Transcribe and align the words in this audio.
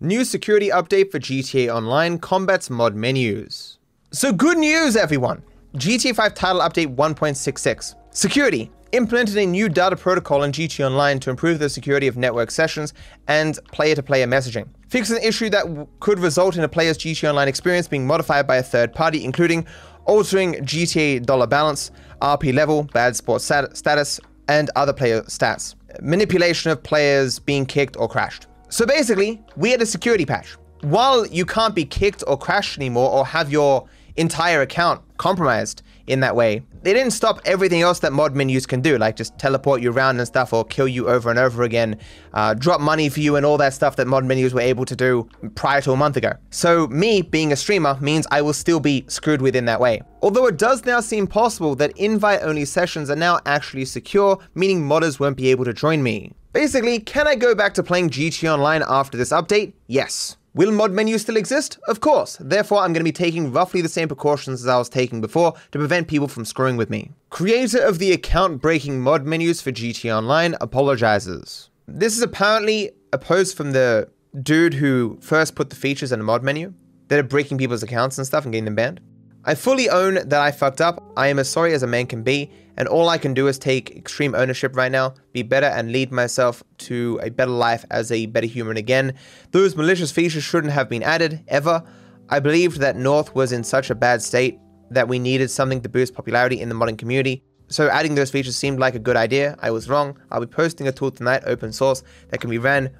New 0.00 0.26
security 0.26 0.68
update 0.68 1.10
for 1.10 1.18
GTA 1.18 1.74
Online 1.74 2.18
combats 2.18 2.68
mod 2.68 2.94
menus. 2.94 3.78
So 4.10 4.30
good 4.30 4.58
news 4.58 4.94
everyone! 4.94 5.42
GTA 5.76 6.14
5 6.14 6.34
title 6.34 6.60
update 6.60 6.94
1.66. 6.94 7.94
Security 8.10 8.70
implemented 8.92 9.38
a 9.38 9.46
new 9.46 9.70
data 9.70 9.96
protocol 9.96 10.42
in 10.42 10.52
GTA 10.52 10.88
Online 10.88 11.18
to 11.20 11.30
improve 11.30 11.60
the 11.60 11.70
security 11.70 12.06
of 12.08 12.18
network 12.18 12.50
sessions 12.50 12.92
and 13.26 13.58
player-to-player 13.72 14.26
messaging. 14.26 14.68
Fixes 14.90 15.16
an 15.16 15.22
issue 15.22 15.48
that 15.48 15.64
could 16.00 16.18
result 16.18 16.58
in 16.58 16.62
a 16.62 16.68
player's 16.68 16.98
GTA 16.98 17.30
Online 17.30 17.48
experience 17.48 17.88
being 17.88 18.06
modified 18.06 18.46
by 18.46 18.56
a 18.56 18.62
third 18.62 18.92
party, 18.92 19.24
including 19.24 19.66
altering 20.04 20.56
GTA 20.56 21.24
dollar 21.24 21.46
balance, 21.46 21.90
RP 22.20 22.52
level, 22.52 22.82
bad 22.82 23.16
sports 23.16 23.46
stat 23.46 23.74
status, 23.74 24.20
and 24.46 24.68
other 24.76 24.92
player 24.92 25.22
stats. 25.22 25.74
Manipulation 26.02 26.70
of 26.70 26.82
players 26.82 27.38
being 27.38 27.64
kicked 27.64 27.96
or 27.96 28.10
crashed. 28.10 28.46
So 28.68 28.84
basically, 28.84 29.42
we 29.56 29.70
had 29.70 29.80
a 29.82 29.86
security 29.86 30.26
patch. 30.26 30.56
While 30.82 31.26
you 31.26 31.46
can't 31.46 31.74
be 31.74 31.84
kicked 31.84 32.22
or 32.26 32.38
crashed 32.38 32.78
anymore 32.78 33.10
or 33.10 33.24
have 33.24 33.50
your 33.50 33.88
entire 34.16 34.62
account 34.62 35.02
compromised 35.18 35.82
in 36.06 36.20
that 36.20 36.36
way. 36.36 36.62
They 36.82 36.92
didn't 36.92 37.12
stop 37.12 37.40
everything 37.44 37.82
else 37.82 37.98
that 38.00 38.12
mod 38.12 38.36
menus 38.36 38.64
can 38.64 38.80
do, 38.80 38.96
like 38.96 39.16
just 39.16 39.36
teleport 39.38 39.82
you 39.82 39.90
around 39.90 40.18
and 40.18 40.26
stuff 40.26 40.52
or 40.52 40.64
kill 40.64 40.86
you 40.86 41.08
over 41.08 41.30
and 41.30 41.38
over 41.38 41.64
again, 41.64 41.98
uh, 42.32 42.54
drop 42.54 42.80
money 42.80 43.08
for 43.08 43.20
you 43.20 43.36
and 43.36 43.44
all 43.44 43.58
that 43.58 43.74
stuff 43.74 43.96
that 43.96 44.06
mod 44.06 44.24
menus 44.24 44.54
were 44.54 44.60
able 44.60 44.84
to 44.84 44.94
do 44.94 45.28
prior 45.56 45.80
to 45.80 45.92
a 45.92 45.96
month 45.96 46.16
ago. 46.16 46.32
So 46.50 46.86
me 46.88 47.22
being 47.22 47.52
a 47.52 47.56
streamer 47.56 47.98
means 48.00 48.26
I 48.30 48.40
will 48.42 48.52
still 48.52 48.78
be 48.78 49.04
screwed 49.08 49.42
with 49.42 49.56
in 49.56 49.64
that 49.64 49.80
way. 49.80 50.02
Although 50.22 50.46
it 50.46 50.58
does 50.58 50.84
now 50.84 51.00
seem 51.00 51.26
possible 51.26 51.74
that 51.76 51.96
invite-only 51.96 52.64
sessions 52.64 53.10
are 53.10 53.16
now 53.16 53.40
actually 53.46 53.84
secure, 53.84 54.38
meaning 54.54 54.82
modders 54.82 55.18
won't 55.18 55.36
be 55.36 55.48
able 55.48 55.64
to 55.64 55.72
join 55.72 56.02
me. 56.02 56.32
Basically, 56.56 57.00
can 57.00 57.28
I 57.28 57.34
go 57.34 57.54
back 57.54 57.74
to 57.74 57.82
playing 57.82 58.08
GTA 58.08 58.54
Online 58.54 58.82
after 58.88 59.18
this 59.18 59.28
update? 59.28 59.74
Yes. 59.88 60.38
Will 60.54 60.72
mod 60.72 60.90
menus 60.90 61.20
still 61.20 61.36
exist? 61.36 61.78
Of 61.86 62.00
course. 62.00 62.38
Therefore, 62.40 62.78
I'm 62.78 62.94
going 62.94 63.00
to 63.00 63.04
be 63.04 63.12
taking 63.12 63.52
roughly 63.52 63.82
the 63.82 63.90
same 63.90 64.08
precautions 64.08 64.62
as 64.62 64.66
I 64.66 64.78
was 64.78 64.88
taking 64.88 65.20
before 65.20 65.52
to 65.72 65.78
prevent 65.78 66.08
people 66.08 66.28
from 66.28 66.46
screwing 66.46 66.78
with 66.78 66.88
me. 66.88 67.10
Creator 67.28 67.82
of 67.82 67.98
the 67.98 68.10
account 68.10 68.62
breaking 68.62 69.02
mod 69.02 69.26
menus 69.26 69.60
for 69.60 69.70
GTA 69.70 70.16
Online 70.16 70.56
apologizes. 70.62 71.68
This 71.86 72.16
is 72.16 72.22
apparently 72.22 72.92
a 73.12 73.18
post 73.18 73.54
from 73.54 73.72
the 73.72 74.08
dude 74.42 74.72
who 74.72 75.18
first 75.20 75.56
put 75.56 75.68
the 75.68 75.76
features 75.76 76.10
in 76.10 76.20
a 76.20 76.24
mod 76.24 76.42
menu 76.42 76.72
that 77.08 77.18
are 77.18 77.22
breaking 77.22 77.58
people's 77.58 77.82
accounts 77.82 78.16
and 78.16 78.26
stuff 78.26 78.44
and 78.44 78.52
getting 78.54 78.64
them 78.64 78.76
banned. 78.76 79.02
I 79.44 79.56
fully 79.56 79.90
own 79.90 80.14
that 80.14 80.40
I 80.40 80.52
fucked 80.52 80.80
up. 80.80 81.04
I 81.18 81.26
am 81.26 81.38
as 81.38 81.50
sorry 81.50 81.74
as 81.74 81.82
a 81.82 81.86
man 81.86 82.06
can 82.06 82.22
be, 82.22 82.50
and 82.76 82.88
all 82.88 83.08
I 83.08 83.18
can 83.18 83.34
do 83.34 83.48
is 83.48 83.58
take 83.58 83.96
extreme 83.96 84.34
ownership 84.34 84.76
right 84.76 84.92
now, 84.92 85.14
be 85.32 85.42
better, 85.42 85.66
and 85.66 85.92
lead 85.92 86.12
myself 86.12 86.62
to 86.78 87.18
a 87.22 87.30
better 87.30 87.50
life 87.50 87.84
as 87.90 88.12
a 88.12 88.26
better 88.26 88.46
human 88.46 88.76
again. 88.76 89.14
Those 89.52 89.76
malicious 89.76 90.12
features 90.12 90.44
shouldn't 90.44 90.72
have 90.72 90.88
been 90.88 91.02
added, 91.02 91.42
ever. 91.48 91.82
I 92.28 92.40
believed 92.40 92.80
that 92.80 92.96
North 92.96 93.34
was 93.34 93.52
in 93.52 93.64
such 93.64 93.90
a 93.90 93.94
bad 93.94 94.22
state 94.22 94.58
that 94.90 95.08
we 95.08 95.18
needed 95.18 95.50
something 95.50 95.80
to 95.82 95.88
boost 95.88 96.14
popularity 96.14 96.60
in 96.60 96.68
the 96.68 96.74
modding 96.74 96.98
community. 96.98 97.42
So 97.68 97.88
adding 97.88 98.14
those 98.14 98.30
features 98.30 98.56
seemed 98.56 98.78
like 98.78 98.94
a 98.94 99.00
good 99.00 99.16
idea. 99.16 99.56
I 99.60 99.70
was 99.70 99.88
wrong. 99.88 100.16
I'll 100.30 100.40
be 100.40 100.46
posting 100.46 100.86
a 100.86 100.92
tool 100.92 101.10
tonight, 101.10 101.42
open 101.46 101.72
source, 101.72 102.02
that 102.28 102.38
can 102.38 102.50
be 102.50 102.58
ran 102.58 102.90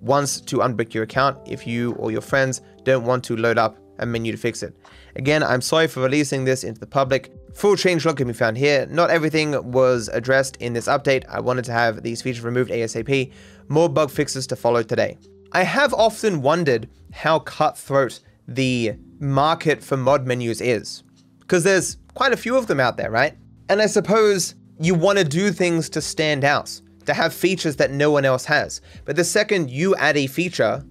once 0.00 0.40
to 0.42 0.58
unbrick 0.58 0.94
your 0.94 1.04
account 1.04 1.38
if 1.46 1.66
you 1.66 1.92
or 1.94 2.10
your 2.10 2.20
friends 2.20 2.60
don't 2.84 3.04
want 3.04 3.24
to 3.24 3.36
load 3.36 3.58
up 3.58 3.78
a 3.98 4.06
menu 4.06 4.32
to 4.32 4.38
fix 4.38 4.62
it. 4.62 4.76
Again, 5.16 5.42
I'm 5.42 5.60
sorry 5.60 5.86
for 5.86 6.00
releasing 6.00 6.44
this 6.44 6.64
into 6.64 6.80
the 6.80 6.86
public. 6.86 7.32
Full 7.54 7.76
changelog 7.76 8.16
can 8.16 8.26
be 8.26 8.32
found 8.32 8.56
here. 8.56 8.86
Not 8.86 9.10
everything 9.10 9.72
was 9.72 10.08
addressed 10.12 10.56
in 10.56 10.72
this 10.72 10.88
update. 10.88 11.24
I 11.28 11.40
wanted 11.40 11.64
to 11.66 11.72
have 11.72 12.02
these 12.02 12.22
features 12.22 12.42
removed 12.42 12.70
ASAP. 12.70 13.32
More 13.68 13.88
bug 13.88 14.10
fixes 14.10 14.46
to 14.48 14.56
follow 14.56 14.82
today. 14.82 15.18
I 15.52 15.62
have 15.64 15.92
often 15.92 16.40
wondered 16.40 16.88
how 17.12 17.40
cutthroat 17.40 18.20
the 18.48 18.94
market 19.20 19.82
for 19.82 19.96
mod 19.96 20.26
menus 20.26 20.60
is. 20.60 21.04
Because 21.40 21.62
there's 21.62 21.98
quite 22.14 22.32
a 22.32 22.38
few 22.38 22.56
of 22.56 22.66
them 22.66 22.80
out 22.80 22.96
there, 22.96 23.10
right? 23.10 23.36
And 23.68 23.82
I 23.82 23.86
suppose 23.86 24.54
you 24.80 24.94
want 24.94 25.18
to 25.18 25.24
do 25.24 25.52
things 25.52 25.90
to 25.90 26.00
stand 26.00 26.44
out, 26.44 26.80
to 27.04 27.12
have 27.12 27.34
features 27.34 27.76
that 27.76 27.90
no 27.90 28.10
one 28.10 28.24
else 28.24 28.46
has. 28.46 28.80
But 29.04 29.16
the 29.16 29.24
second 29.24 29.70
you 29.70 29.94
add 29.96 30.16
a 30.16 30.26
feature 30.26 30.82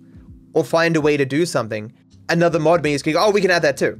or 0.53 0.63
find 0.63 0.95
a 0.95 1.01
way 1.01 1.17
to 1.17 1.25
do 1.25 1.45
something, 1.45 1.91
another 2.29 2.59
mod 2.59 2.83
menu 2.83 2.95
is 2.95 3.01
going, 3.01 3.15
to 3.15 3.19
go, 3.19 3.25
oh, 3.25 3.31
we 3.31 3.41
can 3.41 3.51
add 3.51 3.63
that 3.63 3.77
too 3.77 3.99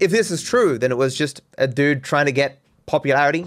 if 0.00 0.10
this 0.10 0.30
is 0.30 0.42
true, 0.42 0.78
then 0.78 0.90
it 0.90 0.98
was 0.98 1.16
just 1.16 1.40
a 1.58 1.66
dude 1.66 2.02
trying 2.02 2.26
to 2.26 2.32
get 2.32 2.60
popularity, 2.86 3.46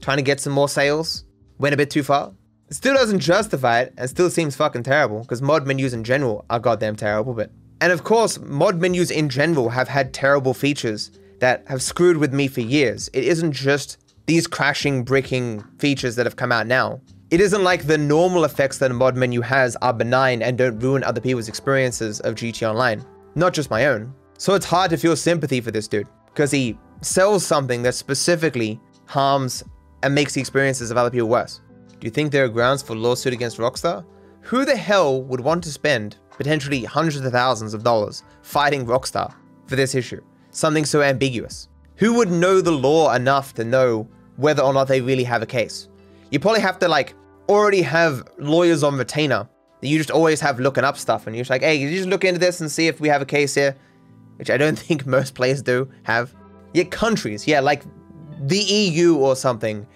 trying 0.00 0.18
to 0.18 0.22
get 0.22 0.40
some 0.40 0.52
more 0.52 0.68
sales, 0.68 1.24
went 1.58 1.74
a 1.74 1.76
bit 1.76 1.90
too 1.90 2.02
far. 2.02 2.32
It 2.68 2.74
still 2.74 2.94
doesn't 2.94 3.20
justify 3.20 3.80
it 3.80 3.94
and 3.96 4.10
still 4.10 4.28
seems 4.28 4.56
fucking 4.56 4.82
terrible 4.82 5.20
because 5.20 5.40
mod 5.40 5.66
menus 5.66 5.94
in 5.94 6.04
general 6.04 6.44
are 6.50 6.60
goddamn 6.60 6.96
terrible, 6.96 7.34
but. 7.34 7.50
And 7.80 7.92
of 7.92 8.02
course, 8.02 8.38
mod 8.40 8.80
menus 8.80 9.10
in 9.10 9.28
general 9.28 9.68
have 9.68 9.88
had 9.88 10.12
terrible 10.12 10.52
features 10.52 11.12
that 11.38 11.64
have 11.68 11.80
screwed 11.80 12.16
with 12.16 12.34
me 12.34 12.48
for 12.48 12.60
years. 12.60 13.08
It 13.12 13.24
isn't 13.24 13.52
just 13.52 13.98
these 14.26 14.46
crashing, 14.46 15.04
bricking 15.04 15.62
features 15.78 16.16
that 16.16 16.26
have 16.26 16.36
come 16.36 16.52
out 16.52 16.66
now. 16.66 17.00
It 17.30 17.40
isn't 17.40 17.62
like 17.62 17.86
the 17.86 17.96
normal 17.96 18.44
effects 18.44 18.78
that 18.78 18.90
a 18.90 18.94
mod 18.94 19.16
menu 19.16 19.40
has 19.42 19.76
are 19.76 19.92
benign 19.92 20.42
and 20.42 20.58
don't 20.58 20.78
ruin 20.80 21.04
other 21.04 21.20
people's 21.20 21.48
experiences 21.48 22.20
of 22.20 22.34
GTA 22.34 22.70
Online. 22.70 23.04
Not 23.34 23.54
just 23.54 23.70
my 23.70 23.86
own. 23.86 24.12
So 24.38 24.54
it's 24.54 24.64
hard 24.64 24.90
to 24.90 24.96
feel 24.96 25.16
sympathy 25.16 25.60
for 25.60 25.72
this 25.72 25.88
dude 25.88 26.06
because 26.26 26.52
he 26.52 26.78
sells 27.00 27.44
something 27.44 27.82
that 27.82 27.94
specifically 27.94 28.80
harms 29.06 29.64
and 30.04 30.14
makes 30.14 30.34
the 30.34 30.40
experiences 30.40 30.92
of 30.92 30.96
other 30.96 31.10
people 31.10 31.28
worse. 31.28 31.60
Do 31.98 32.06
you 32.06 32.12
think 32.12 32.30
there 32.30 32.44
are 32.44 32.48
grounds 32.48 32.80
for 32.80 32.94
lawsuit 32.94 33.32
against 33.32 33.58
Rockstar? 33.58 34.04
Who 34.42 34.64
the 34.64 34.76
hell 34.76 35.24
would 35.24 35.40
want 35.40 35.64
to 35.64 35.72
spend 35.72 36.18
potentially 36.30 36.84
hundreds 36.84 37.26
of 37.26 37.32
thousands 37.32 37.74
of 37.74 37.82
dollars 37.82 38.22
fighting 38.42 38.86
Rockstar 38.86 39.34
for 39.66 39.74
this 39.74 39.96
issue? 39.96 40.22
Something 40.52 40.84
so 40.84 41.02
ambiguous. 41.02 41.68
Who 41.96 42.14
would 42.14 42.30
know 42.30 42.60
the 42.60 42.70
law 42.70 43.12
enough 43.14 43.54
to 43.54 43.64
know 43.64 44.08
whether 44.36 44.62
or 44.62 44.72
not 44.72 44.86
they 44.86 45.00
really 45.00 45.24
have 45.24 45.42
a 45.42 45.46
case? 45.46 45.88
You 46.30 46.38
probably 46.38 46.60
have 46.60 46.78
to 46.78 46.86
like 46.86 47.14
already 47.48 47.82
have 47.82 48.22
lawyers 48.38 48.84
on 48.84 48.96
retainer 48.98 49.48
that 49.80 49.88
you 49.88 49.98
just 49.98 50.12
always 50.12 50.40
have 50.40 50.60
looking 50.60 50.84
up 50.84 50.96
stuff 50.96 51.26
and 51.26 51.34
you're 51.34 51.42
just 51.42 51.50
like, 51.50 51.62
hey, 51.62 51.74
you 51.74 51.90
just 51.90 52.08
look 52.08 52.24
into 52.24 52.38
this 52.38 52.60
and 52.60 52.70
see 52.70 52.86
if 52.86 53.00
we 53.00 53.08
have 53.08 53.20
a 53.20 53.26
case 53.26 53.56
here 53.56 53.74
which 54.38 54.50
I 54.50 54.56
don't 54.56 54.78
think 54.86 55.06
most 55.06 55.34
players 55.34 55.62
do 55.62 55.90
have. 56.04 56.34
Yet 56.74 56.90
countries, 56.90 57.46
yeah, 57.46 57.60
like 57.60 57.84
the 58.40 58.58
EU 58.58 59.16
or 59.16 59.36
something, 59.36 59.86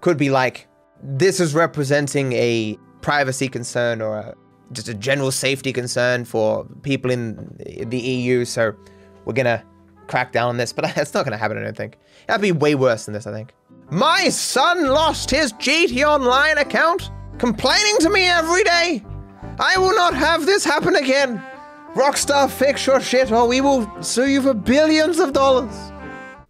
could 0.00 0.16
be 0.16 0.30
like, 0.30 0.68
this 1.02 1.40
is 1.40 1.54
representing 1.54 2.32
a 2.32 2.78
privacy 3.00 3.48
concern 3.48 4.02
or 4.02 4.18
a, 4.18 4.34
just 4.72 4.88
a 4.88 4.94
general 4.94 5.30
safety 5.30 5.72
concern 5.72 6.24
for 6.24 6.66
people 6.82 7.10
in 7.10 7.56
the 7.86 7.98
EU, 7.98 8.44
so 8.44 8.74
we're 9.24 9.32
gonna 9.32 9.64
crack 10.06 10.32
down 10.32 10.48
on 10.48 10.56
this, 10.56 10.72
but 10.72 10.84
that's 10.94 11.14
not 11.14 11.24
gonna 11.24 11.36
happen, 11.36 11.58
I 11.58 11.62
don't 11.62 11.76
think. 11.76 11.98
That'd 12.26 12.42
be 12.42 12.52
way 12.52 12.74
worse 12.74 13.06
than 13.06 13.14
this, 13.14 13.26
I 13.26 13.32
think. 13.32 13.54
My 13.90 14.28
son 14.28 14.88
lost 14.88 15.30
his 15.30 15.52
GTA 15.54 16.04
Online 16.06 16.58
account, 16.58 17.10
complaining 17.38 17.96
to 18.00 18.10
me 18.10 18.26
every 18.26 18.62
day. 18.64 19.02
I 19.58 19.78
will 19.78 19.94
not 19.94 20.14
have 20.14 20.44
this 20.44 20.64
happen 20.64 20.94
again. 20.96 21.42
Rockstar, 21.98 22.48
fix 22.48 22.86
your 22.86 23.00
shit 23.00 23.32
or 23.32 23.48
we 23.48 23.60
will 23.60 23.90
sue 24.00 24.28
you 24.28 24.40
for 24.40 24.54
billions 24.54 25.18
of 25.18 25.32
dollars. 25.32 25.74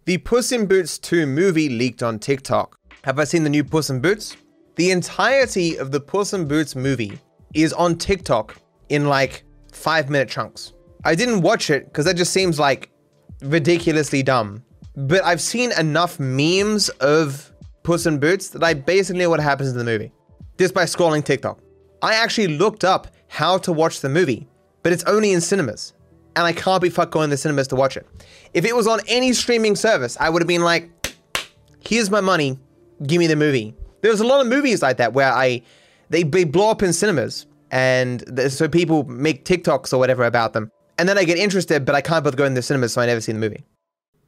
The 0.05 0.19
Puss 0.19 0.51
in 0.51 0.67
Boots 0.67 0.99
2 0.99 1.25
movie 1.25 1.69
leaked 1.69 2.03
on 2.03 2.19
TikTok. 2.19 2.77
Have 3.03 3.17
I 3.17 3.23
seen 3.23 3.43
the 3.43 3.49
new 3.49 3.63
Puss 3.63 3.89
in 3.89 3.99
Boots? 3.99 4.37
The 4.75 4.91
entirety 4.91 5.77
of 5.77 5.91
the 5.91 5.99
Puss 5.99 6.33
in 6.33 6.47
Boots 6.47 6.75
movie 6.75 7.17
is 7.55 7.73
on 7.73 7.97
TikTok 7.97 8.57
in 8.89 9.07
like 9.07 9.43
five 9.73 10.07
minute 10.07 10.29
chunks. 10.29 10.73
I 11.03 11.15
didn't 11.15 11.41
watch 11.41 11.71
it 11.71 11.85
because 11.85 12.05
that 12.05 12.15
just 12.15 12.31
seems 12.31 12.59
like 12.59 12.91
ridiculously 13.41 14.21
dumb. 14.21 14.63
But 14.95 15.23
I've 15.23 15.41
seen 15.41 15.71
enough 15.79 16.19
memes 16.19 16.89
of 16.99 17.51
Puss 17.81 18.05
in 18.05 18.19
Boots 18.19 18.49
that 18.49 18.63
I 18.63 18.75
basically 18.75 19.21
know 19.21 19.31
what 19.31 19.39
happens 19.39 19.71
in 19.71 19.79
the 19.79 19.83
movie. 19.83 20.11
Just 20.59 20.75
by 20.75 20.83
scrolling 20.83 21.25
TikTok. 21.25 21.59
I 22.03 22.13
actually 22.13 22.49
looked 22.49 22.83
up 22.83 23.07
how 23.29 23.57
to 23.57 23.73
watch 23.73 24.01
the 24.01 24.09
movie 24.09 24.47
but 24.83 24.91
it's 24.91 25.03
only 25.05 25.31
in 25.31 25.41
cinemas. 25.41 25.93
And 26.35 26.45
I 26.45 26.53
can't 26.53 26.81
be 26.81 26.89
fucked 26.89 27.11
going 27.11 27.29
to 27.29 27.31
the 27.31 27.37
cinemas 27.37 27.67
to 27.69 27.75
watch 27.75 27.97
it. 27.97 28.07
If 28.53 28.65
it 28.65 28.75
was 28.75 28.87
on 28.87 28.99
any 29.07 29.33
streaming 29.33 29.75
service, 29.75 30.15
I 30.19 30.29
would 30.29 30.41
have 30.41 30.47
been 30.47 30.63
like, 30.63 30.89
here's 31.79 32.09
my 32.09 32.21
money, 32.21 32.57
give 33.05 33.19
me 33.19 33.27
the 33.27 33.35
movie. 33.35 33.75
There's 34.01 34.21
a 34.21 34.27
lot 34.27 34.39
of 34.41 34.47
movies 34.47 34.81
like 34.81 34.97
that 34.97 35.13
where 35.13 35.31
I, 35.31 35.61
they, 36.09 36.23
they 36.23 36.43
blow 36.43 36.69
up 36.69 36.81
in 36.81 36.93
cinemas 36.93 37.45
and 37.71 38.23
so 38.51 38.67
people 38.67 39.03
make 39.05 39.45
TikToks 39.45 39.93
or 39.93 39.97
whatever 39.97 40.23
about 40.23 40.53
them. 40.53 40.71
And 40.97 41.07
then 41.07 41.17
I 41.17 41.23
get 41.23 41.37
interested, 41.37 41.85
but 41.85 41.95
I 41.95 42.01
can't 42.01 42.23
both 42.23 42.35
go 42.35 42.45
in 42.45 42.53
the 42.53 42.61
cinemas, 42.61 42.93
so 42.93 43.01
I 43.01 43.05
never 43.05 43.21
see 43.21 43.31
the 43.31 43.39
movie. 43.39 43.63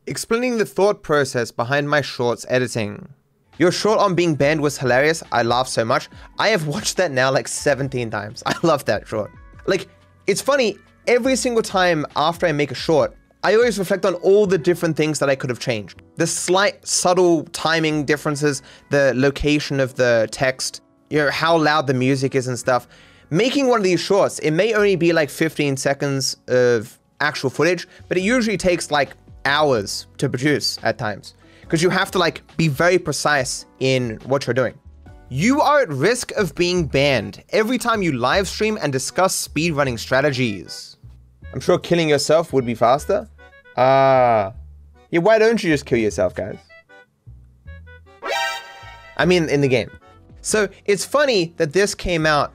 Explaining 0.07 0.57
the 0.57 0.65
thought 0.65 1.03
process 1.03 1.51
behind 1.51 1.89
my 1.89 2.01
shorts 2.01 2.45
editing. 2.49 3.09
Your 3.57 3.71
short 3.71 3.99
on 3.99 4.15
being 4.15 4.35
banned 4.35 4.61
was 4.61 4.77
hilarious. 4.77 5.21
I 5.31 5.43
laughed 5.43 5.69
so 5.69 5.83
much. 5.83 6.09
I 6.39 6.49
have 6.49 6.67
watched 6.67 6.97
that 6.97 7.11
now 7.11 7.31
like 7.31 7.47
17 7.47 8.09
times. 8.09 8.41
I 8.45 8.55
love 8.63 8.85
that 8.85 9.07
short. 9.07 9.31
Like, 9.65 9.87
it's 10.27 10.41
funny, 10.41 10.77
every 11.07 11.35
single 11.35 11.63
time 11.63 12.05
after 12.15 12.45
I 12.45 12.51
make 12.51 12.71
a 12.71 12.75
short, 12.75 13.15
I 13.43 13.55
always 13.55 13.79
reflect 13.79 14.05
on 14.05 14.13
all 14.15 14.45
the 14.45 14.57
different 14.57 14.95
things 14.95 15.17
that 15.19 15.29
I 15.29 15.35
could 15.35 15.49
have 15.49 15.59
changed. 15.59 16.01
The 16.17 16.27
slight, 16.27 16.85
subtle 16.87 17.43
timing 17.45 18.05
differences, 18.05 18.61
the 18.89 19.13
location 19.15 19.79
of 19.79 19.95
the 19.95 20.27
text, 20.31 20.81
you 21.09 21.17
know, 21.17 21.31
how 21.31 21.57
loud 21.57 21.87
the 21.87 21.93
music 21.93 22.35
is 22.35 22.47
and 22.47 22.57
stuff. 22.57 22.87
making 23.31 23.67
one 23.67 23.79
of 23.79 23.83
these 23.83 23.99
shorts, 23.99 24.39
it 24.39 24.51
may 24.51 24.73
only 24.73 24.95
be 24.95 25.13
like 25.13 25.29
15 25.29 25.77
seconds 25.77 26.37
of 26.49 26.99
actual 27.21 27.49
footage, 27.49 27.87
but 28.07 28.17
it 28.17 28.21
usually 28.21 28.57
takes 28.57 28.91
like 28.91 29.15
hours 29.45 30.07
to 30.17 30.29
produce 30.29 30.77
at 30.83 30.97
times 30.97 31.33
because 31.61 31.81
you 31.81 31.89
have 31.89 32.11
to 32.11 32.19
like 32.19 32.43
be 32.57 32.67
very 32.67 32.99
precise 32.99 33.65
in 33.79 34.19
what 34.25 34.45
you're 34.45 34.53
doing. 34.53 34.77
You 35.33 35.61
are 35.61 35.79
at 35.79 35.87
risk 35.87 36.31
of 36.31 36.53
being 36.55 36.87
banned 36.87 37.41
every 37.51 37.77
time 37.77 38.03
you 38.03 38.11
live 38.11 38.49
stream 38.49 38.77
and 38.81 38.91
discuss 38.91 39.47
speedrunning 39.47 39.97
strategies. 39.97 40.97
I'm 41.53 41.61
sure 41.61 41.79
killing 41.79 42.09
yourself 42.09 42.51
would 42.51 42.65
be 42.65 42.75
faster. 42.75 43.29
Ah. 43.77 44.47
Uh, 44.47 44.53
yeah, 45.09 45.21
why 45.21 45.39
don't 45.39 45.63
you 45.63 45.71
just 45.71 45.85
kill 45.85 45.99
yourself, 45.99 46.35
guys? 46.35 46.57
I 49.15 49.23
mean, 49.23 49.47
in 49.47 49.61
the 49.61 49.69
game. 49.69 49.89
So 50.41 50.67
it's 50.83 51.05
funny 51.05 51.53
that 51.55 51.71
this 51.71 51.95
came 51.95 52.25
out 52.25 52.51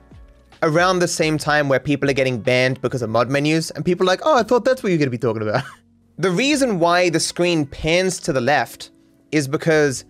around 0.61 0.99
the 0.99 1.07
same 1.07 1.39
time 1.39 1.69
where 1.69 1.79
people 1.79 2.07
are 2.11 2.13
getting 2.13 2.39
banned 2.39 2.79
because 2.83 3.01
of 3.01 3.09
mod 3.09 3.31
menus, 3.31 3.71
and 3.71 3.83
people 3.83 4.05
are 4.05 4.11
like, 4.13 4.21
oh, 4.23 4.37
I 4.37 4.43
thought 4.43 4.65
that's 4.65 4.83
what 4.83 4.89
you're 4.89 4.99
going 4.99 5.07
to 5.07 5.09
be 5.09 5.17
talking 5.17 5.41
about. 5.41 5.63
the 6.19 6.29
reason 6.29 6.77
why 6.77 7.09
the 7.09 7.19
screen 7.19 7.65
pans 7.65 8.19
to 8.19 8.31
the 8.31 8.41
left 8.41 8.91
is 9.31 9.47
because 9.47 10.05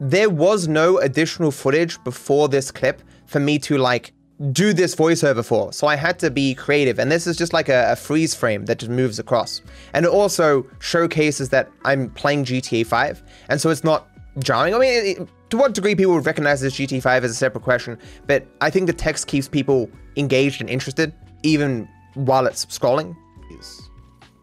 there 0.00 0.30
was 0.30 0.68
no 0.68 0.98
additional 0.98 1.50
footage 1.50 2.02
before 2.04 2.48
this 2.48 2.70
clip 2.70 3.02
for 3.26 3.40
me 3.40 3.58
to 3.58 3.78
like 3.78 4.12
do 4.52 4.72
this 4.72 4.94
voiceover 4.94 5.44
for. 5.44 5.72
So 5.72 5.86
I 5.86 5.96
had 5.96 6.18
to 6.20 6.30
be 6.30 6.54
creative. 6.54 6.98
And 6.98 7.10
this 7.10 7.26
is 7.26 7.36
just 7.36 7.52
like 7.52 7.68
a, 7.68 7.92
a, 7.92 7.96
freeze 7.96 8.34
frame 8.34 8.66
that 8.66 8.78
just 8.78 8.90
moves 8.90 9.18
across. 9.18 9.62
And 9.94 10.04
it 10.04 10.10
also 10.10 10.64
showcases 10.78 11.48
that 11.48 11.68
I'm 11.84 12.10
playing 12.10 12.44
GTA 12.44 12.86
5. 12.86 13.22
And 13.48 13.60
so 13.60 13.70
it's 13.70 13.82
not 13.82 14.08
jarring. 14.38 14.74
I 14.74 14.78
mean, 14.78 15.06
it, 15.06 15.28
to 15.50 15.56
what 15.56 15.74
degree 15.74 15.96
people 15.96 16.14
would 16.14 16.26
recognize 16.26 16.60
this 16.60 16.74
GTA 16.74 17.02
5 17.02 17.24
is 17.24 17.32
a 17.32 17.34
separate 17.34 17.64
question. 17.64 17.98
But 18.26 18.46
I 18.60 18.70
think 18.70 18.86
the 18.86 18.92
text 18.92 19.26
keeps 19.26 19.48
people 19.48 19.90
engaged 20.16 20.60
and 20.60 20.70
interested, 20.70 21.12
even 21.42 21.88
while 22.14 22.46
it's 22.46 22.64
scrolling. 22.66 23.16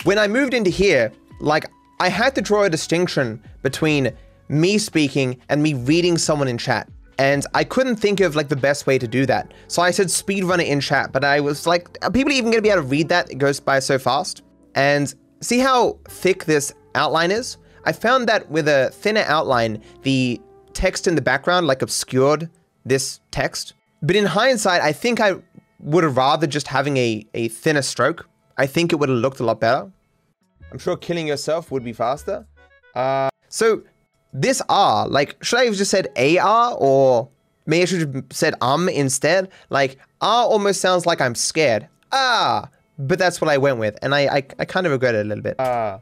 When 0.03 0.19
I 0.19 0.27
moved 0.27 0.53
into 0.53 0.69
here, 0.69 1.11
like 1.39 1.65
I 1.99 2.09
had 2.09 2.35
to 2.35 2.41
draw 2.41 2.63
a 2.63 2.69
distinction 2.69 3.41
between 3.61 4.13
me 4.47 4.77
speaking 4.77 5.39
and 5.49 5.61
me 5.61 5.73
reading 5.73 6.17
someone 6.17 6.47
in 6.47 6.57
chat. 6.57 6.89
And 7.17 7.45
I 7.53 7.63
couldn't 7.63 7.95
think 7.95 8.19
of 8.19 8.35
like 8.35 8.49
the 8.49 8.55
best 8.55 8.87
way 8.87 8.97
to 8.97 9.07
do 9.07 9.25
that. 9.25 9.53
So 9.67 9.81
I 9.81 9.91
said 9.91 10.07
speedrun 10.07 10.59
it 10.59 10.67
in 10.67 10.81
chat, 10.81 11.11
but 11.11 11.23
I 11.23 11.39
was 11.39 11.65
like, 11.65 11.97
are 12.01 12.11
people 12.11 12.33
even 12.33 12.51
gonna 12.51 12.61
be 12.61 12.69
able 12.69 12.81
to 12.81 12.87
read 12.87 13.09
that? 13.09 13.31
It 13.31 13.35
goes 13.35 13.59
by 13.59 13.79
so 13.79 13.97
fast. 13.97 14.43
And 14.75 15.13
see 15.41 15.59
how 15.59 15.97
thick 16.05 16.45
this 16.45 16.73
outline 16.93 17.31
is? 17.31 17.57
I 17.85 17.91
found 17.91 18.27
that 18.27 18.49
with 18.49 18.67
a 18.67 18.89
thinner 18.93 19.23
outline, 19.27 19.81
the 20.01 20.41
text 20.73 21.07
in 21.07 21.15
the 21.15 21.21
background 21.21 21.67
like 21.67 21.81
obscured 21.81 22.49
this 22.83 23.21
text. 23.31 23.73
But 24.01 24.15
in 24.15 24.25
hindsight, 24.25 24.81
I 24.81 24.91
think 24.91 25.19
I 25.19 25.35
would 25.79 26.03
have 26.03 26.17
rather 26.17 26.47
just 26.47 26.67
having 26.67 26.97
a, 26.97 27.25
a 27.33 27.47
thinner 27.47 27.81
stroke. 27.81 28.27
I 28.57 28.67
think 28.67 28.91
it 28.91 28.97
would 28.97 29.09
have 29.09 29.17
looked 29.17 29.39
a 29.39 29.45
lot 29.45 29.59
better. 29.59 29.91
I'm 30.71 30.79
sure 30.79 30.97
killing 30.97 31.27
yourself 31.27 31.71
would 31.71 31.83
be 31.83 31.93
faster. 31.93 32.45
Uh, 32.93 33.29
so 33.49 33.83
this 34.35 34.61
R, 34.67 35.07
like, 35.07 35.41
should 35.41 35.59
I 35.59 35.65
have 35.65 35.75
just 35.75 35.91
said 35.91 36.09
AR 36.17 36.75
or 36.77 37.29
maybe 37.65 37.83
I 37.83 37.85
should 37.85 38.13
have 38.13 38.25
said 38.31 38.55
um 38.61 38.89
instead? 38.89 39.49
Like, 39.69 39.97
R 40.21 40.45
almost 40.45 40.81
sounds 40.81 41.05
like 41.05 41.21
I'm 41.21 41.35
scared. 41.35 41.87
Ah, 42.11 42.69
but 42.99 43.17
that's 43.17 43.39
what 43.39 43.49
I 43.49 43.57
went 43.57 43.77
with. 43.77 43.97
And 44.01 44.13
I, 44.13 44.27
I, 44.27 44.43
I 44.59 44.65
kind 44.65 44.85
of 44.85 44.91
regret 44.91 45.15
it 45.15 45.25
a 45.25 45.27
little 45.27 45.43
bit. 45.43 45.55
Ah. 45.59 45.63
Uh, 45.63 45.99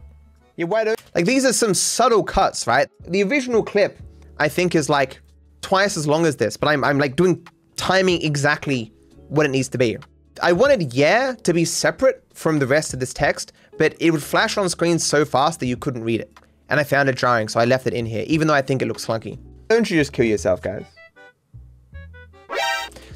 yeah, 0.55 0.65
why 0.65 0.83
don't, 0.83 1.01
like 1.15 1.25
these 1.25 1.45
are 1.45 1.53
some 1.53 1.73
subtle 1.73 2.23
cuts, 2.23 2.67
right? 2.67 2.87
The 3.07 3.23
original 3.23 3.63
clip, 3.63 3.99
I 4.39 4.49
think 4.49 4.75
is 4.75 4.89
like 4.89 5.19
twice 5.61 5.97
as 5.97 6.07
long 6.07 6.25
as 6.25 6.35
this, 6.37 6.57
but 6.57 6.67
I'm, 6.67 6.83
I'm 6.83 6.99
like 6.99 7.15
doing 7.15 7.47
timing 7.75 8.21
exactly 8.23 8.91
what 9.29 9.45
it 9.45 9.49
needs 9.49 9.69
to 9.69 9.77
be. 9.77 9.97
I 10.41 10.51
wanted 10.51 10.93
yeah 10.93 11.35
to 11.43 11.53
be 11.53 11.65
separate 11.65 12.23
from 12.33 12.59
the 12.59 12.67
rest 12.67 12.93
of 12.93 12.99
this 12.99 13.13
text, 13.13 13.53
but 13.77 13.95
it 13.99 14.11
would 14.11 14.21
flash 14.21 14.57
on 14.57 14.67
screen 14.69 14.99
so 14.99 15.25
fast 15.25 15.59
that 15.59 15.67
you 15.67 15.77
couldn't 15.77 16.03
read 16.03 16.21
it 16.21 16.37
and 16.73 16.79
I 16.79 16.83
found 16.83 17.07
it 17.07 17.15
jarring, 17.15 17.49
so 17.49 17.59
I 17.59 17.65
left 17.65 17.85
it 17.85 17.93
in 17.93 18.03
here, 18.03 18.23
even 18.25 18.47
though 18.47 18.55
I 18.55 18.63
think 18.63 18.81
it 18.81 18.87
looks 18.87 19.05
clunky. 19.05 19.37
Don't 19.67 19.87
you 19.91 19.95
just 19.95 20.11
kill 20.11 20.25
yourself, 20.25 20.59
guys? 20.59 20.83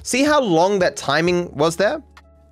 See 0.04 0.24
how 0.24 0.40
long 0.40 0.78
that 0.78 0.96
timing 0.96 1.52
was 1.56 1.76
there? 1.76 2.04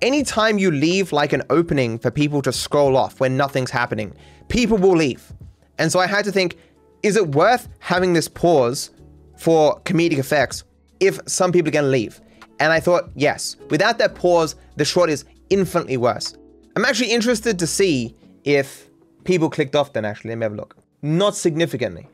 Anytime 0.02 0.58
you 0.58 0.72
leave 0.72 1.12
like 1.12 1.32
an 1.32 1.44
opening 1.48 2.00
for 2.00 2.10
people 2.10 2.42
to 2.42 2.52
scroll 2.52 2.96
off 2.96 3.20
when 3.20 3.36
nothing's 3.36 3.70
happening, 3.70 4.16
people 4.48 4.78
will 4.78 4.96
leave. 4.96 5.32
And 5.78 5.92
so 5.92 6.00
I 6.00 6.08
had 6.08 6.24
to 6.24 6.32
think, 6.32 6.58
is 7.04 7.14
it 7.14 7.36
worth 7.36 7.68
having 7.78 8.12
this 8.12 8.26
pause 8.26 8.90
for 9.38 9.80
comedic 9.82 10.18
effects 10.18 10.64
if 10.98 11.20
some 11.28 11.52
people 11.52 11.68
are 11.68 11.70
gonna 11.70 11.86
leave? 11.86 12.20
And 12.58 12.72
I 12.72 12.80
thought, 12.80 13.10
yes, 13.14 13.54
without 13.70 13.98
that 13.98 14.16
pause, 14.16 14.56
the 14.74 14.84
short 14.84 15.08
is 15.08 15.24
infinitely 15.50 15.98
worse. 15.98 16.34
I'm 16.74 16.84
actually 16.84 17.12
interested 17.12 17.60
to 17.60 17.66
see 17.68 18.16
if 18.42 18.90
people 19.22 19.48
clicked 19.48 19.76
off 19.76 19.92
then 19.92 20.04
actually, 20.04 20.30
let 20.30 20.38
me 20.38 20.42
have 20.42 20.54
a 20.54 20.56
look. 20.56 20.76
Not 21.02 21.36
significantly, 21.36 22.08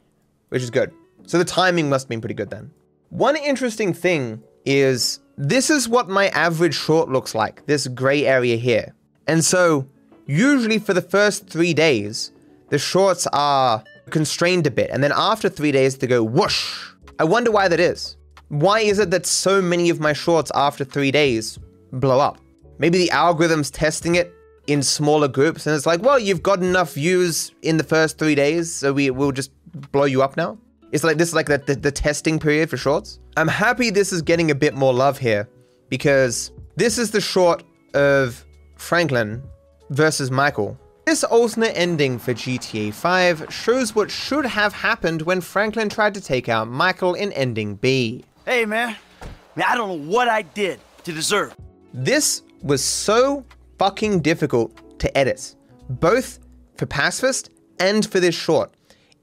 which 0.49 0.63
is 0.63 0.71
good. 0.71 0.93
So 1.27 1.39
the 1.39 1.45
timing 1.45 1.89
must 1.89 2.05
have 2.05 2.09
been 2.11 2.21
pretty 2.21 2.35
good 2.35 2.51
then. 2.51 2.71
One 3.11 3.37
interesting 3.37 3.93
thing 3.93 4.43
is 4.65 5.21
this 5.37 5.71
is 5.71 5.89
what 5.89 6.09
my 6.09 6.29
average 6.29 6.75
short 6.75 7.09
looks 7.09 7.35
like, 7.35 7.67
this 7.67 7.87
gray 7.89 8.27
area 8.27 8.57
here. 8.57 8.95
And 9.27 9.45
so 9.45 9.89
usually 10.27 10.79
for 10.79 10.95
the 10.95 11.03
first 11.03 11.49
three 11.49 11.75
days, 11.75 12.33
the 12.71 12.79
shorts 12.79 13.27
are 13.33 13.83
constrained 14.11 14.67
a 14.67 14.71
bit. 14.71 14.91
And 14.91 15.03
then 15.03 15.13
after 15.15 15.49
three 15.49 15.73
days, 15.73 15.99
they 15.99 16.07
go 16.07 16.23
whoosh. 16.23 16.93
I 17.19 17.25
wonder 17.25 17.51
why 17.51 17.69
that 17.69 17.81
is. 17.81 18.17
Why 18.49 18.81
is 18.81 18.99
it 18.99 19.11
that 19.11 19.27
so 19.27 19.63
many 19.63 19.91
of 19.91 20.01
my 20.01 20.13
shorts 20.13 20.51
after 20.55 20.85
three 20.85 21.11
days 21.11 21.59
blow 21.93 22.21
up? 22.21 22.39
Maybe 22.79 22.99
the 22.99 23.11
algorithm's 23.11 23.71
testing 23.71 24.17
it 24.17 24.35
in 24.67 24.83
smaller 24.83 25.29
groups 25.29 25.67
and 25.67 25.75
it's 25.75 25.87
like, 25.87 26.03
well, 26.03 26.19
you've 26.19 26.43
got 26.43 26.61
enough 26.61 26.95
views 26.95 27.53
in 27.63 27.77
the 27.77 27.85
first 27.85 28.19
three 28.19 28.35
days, 28.35 28.73
so 28.73 28.93
we 28.93 29.11
will 29.11 29.33
just 29.33 29.51
blow 29.91 30.05
you 30.05 30.23
up 30.23 30.37
now. 30.37 30.59
It's 30.93 31.05
like 31.05 31.17
this 31.17 31.29
is 31.29 31.35
like 31.35 31.47
the, 31.47 31.59
the, 31.59 31.75
the 31.75 31.91
testing 31.91 32.39
period 32.39 32.69
for 32.71 32.77
shorts. 32.77 33.19
I'm 33.37 33.49
happy 33.49 33.91
this 33.91 34.13
is 34.13 34.23
getting 34.23 34.51
a 34.51 34.55
bit 34.55 34.75
more 34.75 34.93
love 34.93 35.19
here 35.19 35.49
because 35.89 36.53
this 36.77 36.99
is 36.99 37.11
the 37.11 37.21
short 37.21 37.63
of 37.95 38.45
Franklin 38.77 39.43
versus 39.91 40.31
Michael. 40.31 40.79
This 41.07 41.25
alternate 41.25 41.77
ending 41.77 42.19
for 42.19 42.33
GTA 42.33 42.95
5 42.95 43.47
shows 43.53 43.95
what 43.95 44.11
should 44.11 44.47
have 44.47 44.73
happened 44.73 45.23
when 45.23 45.41
Franklin 45.41 45.89
tried 45.89 46.15
to 46.15 46.21
take 46.21 46.49
out 46.49 46.69
Michael 46.69 47.15
in 47.15 47.33
ending 47.33 47.75
B. 47.77 48.25
Hey 48.45 48.65
man, 48.67 48.97
man 49.57 49.67
I 49.69 49.75
don't 49.75 49.89
know 49.89 50.11
what 50.11 50.29
I 50.29 50.43
did 50.43 50.79
to 51.05 51.13
deserve. 51.13 51.57
This 51.93 52.43
was 52.63 52.85
so 52.85 53.45
fucking 53.83 54.21
difficult 54.21 55.01
to 55.01 55.19
edit, 55.19 55.57
both 55.91 56.39
for 56.77 56.87
Pacifist 56.87 57.51
and 57.81 58.09
for 58.09 58.21
this 58.21 58.33
short. 58.33 58.73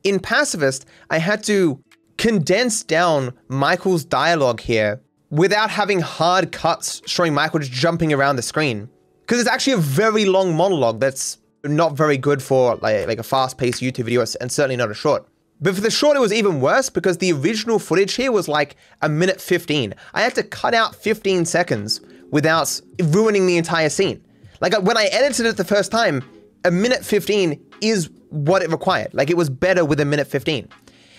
In 0.04 0.20
Pacifist, 0.20 0.86
I 1.10 1.18
had 1.18 1.42
to 1.46 1.82
condense 2.18 2.84
down 2.84 3.32
Michael's 3.48 4.04
dialogue 4.04 4.60
here 4.60 5.00
without 5.30 5.70
having 5.70 6.02
hard 6.02 6.52
cuts 6.52 7.02
showing 7.06 7.34
Michael 7.34 7.62
just 7.62 7.72
jumping 7.72 8.12
around 8.12 8.36
the 8.36 8.42
screen. 8.42 8.90
Because 9.22 9.40
it's 9.40 9.50
actually 9.50 9.74
a 9.74 9.78
very 9.78 10.26
long 10.26 10.54
monologue 10.54 11.00
that's 11.00 11.38
not 11.64 11.96
very 11.96 12.18
good 12.18 12.44
for 12.44 12.76
like, 12.82 13.08
like 13.08 13.20
a 13.20 13.24
fast-paced 13.24 13.82
YouTube 13.82 14.04
video 14.04 14.26
and 14.42 14.52
certainly 14.52 14.76
not 14.76 14.92
a 14.92 14.94
short. 14.94 15.26
But 15.62 15.76
for 15.76 15.80
the 15.80 15.90
short, 15.90 16.18
it 16.18 16.20
was 16.20 16.34
even 16.34 16.60
worse 16.60 16.90
because 16.90 17.20
the 17.20 17.32
original 17.32 17.80
footage 17.80 18.16
here 18.16 18.34
was 18.34 18.50
like 18.50 18.76
a 19.02 19.08
minute 19.08 19.40
15. 19.40 19.94
I 20.14 20.22
had 20.22 20.36
to 20.36 20.44
cut 20.44 20.74
out 20.74 20.98
15 20.98 21.46
seconds 21.46 22.02
without 22.30 22.82
ruining 23.02 23.48
the 23.48 23.56
entire 23.56 23.88
scene. 23.88 24.22
Like 24.62 24.74
uh, 24.74 24.82
when 24.82 24.98
I 24.98 25.06
edited 25.06 25.46
it 25.46 25.58
the 25.58 25.64
first 25.64 25.92
time, 25.92 26.24
a 26.66 26.72
minute 26.72 27.06
15 27.06 27.60
is 27.82 28.10
what 28.30 28.62
it 28.62 28.70
required. 28.70 29.14
Like 29.14 29.30
it 29.30 29.38
was 29.38 29.50
better 29.50 29.86
with 29.86 30.00
a 30.00 30.06
minute 30.06 30.28
15. 30.28 30.68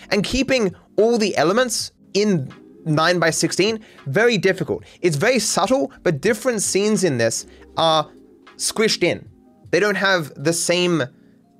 And 0.09 0.23
keeping 0.23 0.75
all 0.97 1.17
the 1.17 1.35
elements 1.37 1.91
in 2.13 2.51
9 2.85 3.19
by 3.19 3.29
16 3.29 3.79
very 4.07 4.37
difficult. 4.37 4.83
It's 5.01 5.15
very 5.15 5.39
subtle, 5.39 5.91
but 6.03 6.21
different 6.21 6.61
scenes 6.61 7.03
in 7.03 7.17
this 7.17 7.45
are 7.77 8.09
squished 8.57 9.03
in. 9.03 9.27
They 9.71 9.79
don't 9.79 9.95
have 9.95 10.31
the 10.35 10.53
same 10.53 11.03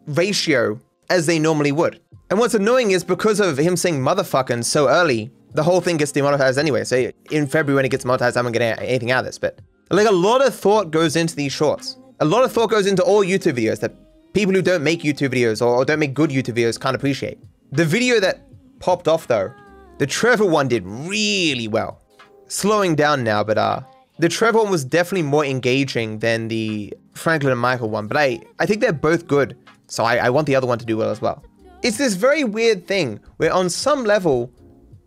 ratio 0.06 0.80
as 1.10 1.26
they 1.26 1.40
normally 1.40 1.72
would. 1.72 2.02
And 2.30 2.40
what's 2.40 2.54
annoying 2.54 2.92
is 2.92 3.04
because 3.04 3.40
of 3.40 3.58
him 3.58 3.76
saying 3.76 4.00
motherfucking 4.00 4.64
so 4.64 4.88
early, 4.88 5.32
the 5.54 5.64
whole 5.64 5.82
thing 5.82 5.98
gets 5.98 6.12
demonetized 6.12 6.58
anyway. 6.58 6.84
So 6.84 7.12
in 7.30 7.48
February 7.48 7.76
when 7.76 7.86
it 7.86 7.90
gets 7.90 8.06
monetized, 8.06 8.38
I'm 8.38 8.46
not 8.46 8.54
getting 8.54 8.70
anything 8.86 9.12
out 9.12 9.20
of 9.20 9.26
this. 9.26 9.38
But 9.38 9.60
like 9.96 10.08
a 10.08 10.12
lot 10.12 10.46
of 10.46 10.56
thought 10.56 10.92
goes 10.92 11.16
into 11.16 11.36
these 11.36 11.52
shorts. 11.52 11.98
A 12.20 12.26
lot 12.26 12.44
of 12.44 12.52
thought 12.52 12.70
goes 12.70 12.88
into 12.88 13.04
all 13.04 13.24
YouTube 13.24 13.58
videos 13.58 13.80
that 13.80 13.94
people 14.34 14.54
who 14.54 14.62
don't 14.62 14.84
make 14.84 15.02
YouTube 15.02 15.34
videos 15.34 15.62
or, 15.62 15.76
or 15.76 15.86
don't 15.86 16.00
make 16.00 16.14
good 16.14 16.30
YouTube 16.30 16.58
videos 16.58 16.80
can't 16.80 16.96
appreciate. 16.96 17.40
The 17.72 17.86
video 17.86 18.20
that 18.20 18.42
popped 18.80 19.08
off 19.08 19.28
though, 19.28 19.54
the 19.98 20.08
Trevor 20.08 20.46
one 20.46 20.68
did 20.68 20.84
really 20.86 21.68
well. 21.68 22.02
Slowing 22.48 22.96
down 22.96 23.24
now, 23.24 23.44
but 23.44 23.58
uh, 23.58 23.82
the 24.20 24.30
Trevor 24.30 24.60
one 24.60 24.72
was 24.72 24.86
definitely 24.86 25.24
more 25.24 25.46
engaging 25.46 26.20
than 26.20 26.48
the 26.48 26.94
Franklin 27.14 27.52
and 27.52 27.62
Michael 27.62 27.90
one, 27.90 28.08
but 28.08 28.18
I, 28.18 28.40
I 28.60 28.66
think 28.66 28.82
they're 28.82 28.94
both 28.94 29.28
good. 29.28 29.58
So 29.88 30.04
I, 30.04 30.18
I 30.18 30.30
want 30.30 30.48
the 30.48 30.56
other 30.56 30.68
one 30.68 30.78
to 30.80 30.86
do 30.86 30.98
well 30.98 31.10
as 31.10 31.22
well. 31.22 31.44
It's 31.84 31.98
this 31.98 32.14
very 32.14 32.44
weird 32.44 32.88
thing 32.88 33.20
where 33.38 33.52
on 33.52 33.70
some 33.70 34.06
level, 34.06 34.52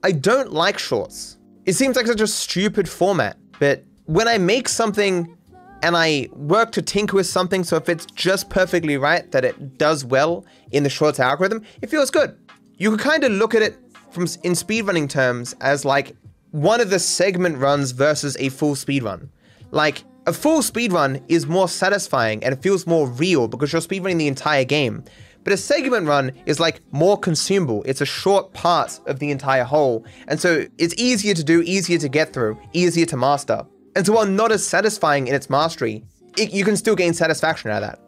I 0.03 0.13
don't 0.13 0.53
like 0.53 0.79
shorts. 0.79 1.39
It 1.65 1.75
seems 1.75 1.97
like 1.97 2.07
such 2.07 2.21
a 2.21 2.27
stupid 2.27 2.89
format, 2.89 3.39
but 3.59 3.85
when 4.07 4.29
I 4.29 4.39
make 4.39 4.69
something 4.69 5.37
and 5.83 5.97
I 5.97 6.29
work 6.33 6.73
to 6.73 6.83
tinker 6.83 7.17
with 7.17 7.27
something, 7.27 7.65
so 7.65 7.77
if 7.77 7.89
it's 7.89 8.07
just 8.07 8.49
perfectly 8.49 8.97
right 8.97 9.31
that 9.33 9.45
it 9.45 9.79
does 9.79 10.05
well 10.05 10.45
in 10.73 10.83
the 10.83 10.91
shorts 10.91 11.21
algorithm, 11.21 11.63
it 11.83 11.91
feels 11.91 12.11
good. 12.11 12.39
You 12.77 12.91
could 12.91 13.01
kind 13.01 13.25
of 13.25 13.33
look 13.33 13.55
at 13.55 13.63
it 13.63 13.79
from 14.11 14.25
in 14.43 14.53
speedrunning 14.53 15.09
terms 15.09 15.55
as 15.61 15.85
like 15.85 16.17
one 16.53 16.81
of 16.81 16.91
the 16.91 16.99
segment 16.99 17.59
runs 17.59 17.91
versus 17.91 18.37
a 18.39 18.49
full 18.49 18.75
speedrun. 18.75 19.29
Like 19.73 20.05
a 20.27 20.33
full 20.33 20.61
speedrun 20.61 21.23
is 21.29 21.47
more 21.47 21.69
satisfying 21.69 22.43
and 22.45 22.55
it 22.55 22.63
feels 22.63 22.87
more 22.87 23.09
real 23.09 23.49
because 23.49 23.73
you're 23.73 23.83
speedrunning 23.83 24.19
the 24.19 24.29
entire 24.29 24.65
game. 24.65 25.05
But 25.43 25.53
a 25.53 25.59
segment 25.59 26.07
run 26.07 26.33
is 26.47 26.59
like 26.59 26.81
more 26.93 27.19
consumable. 27.19 27.83
It's 27.85 28.01
a 28.01 28.07
short 28.07 28.55
part 28.55 28.99
of 29.07 29.19
the 29.19 29.31
entire 29.31 29.65
whole. 29.65 30.07
And 30.29 30.41
so 30.41 30.67
it's 30.79 30.95
easier 30.97 31.35
to 31.35 31.45
do, 31.45 31.61
easier 31.63 31.99
to 31.99 32.09
get 32.09 32.33
through, 32.33 32.59
easier 32.73 33.05
to 33.07 33.17
master. 33.17 33.67
And 33.97 34.05
so 34.05 34.13
while 34.13 34.27
not 34.27 34.53
as 34.53 34.67
satisfying 34.67 35.29
in 35.29 35.35
its 35.35 35.51
mastery, 35.51 36.05
it, 36.37 36.53
you 36.53 36.65
can 36.65 36.77
still 36.77 36.97
gain 36.97 37.15
satisfaction 37.15 37.71
out 37.71 37.83
of 37.83 37.91
that. 37.91 38.01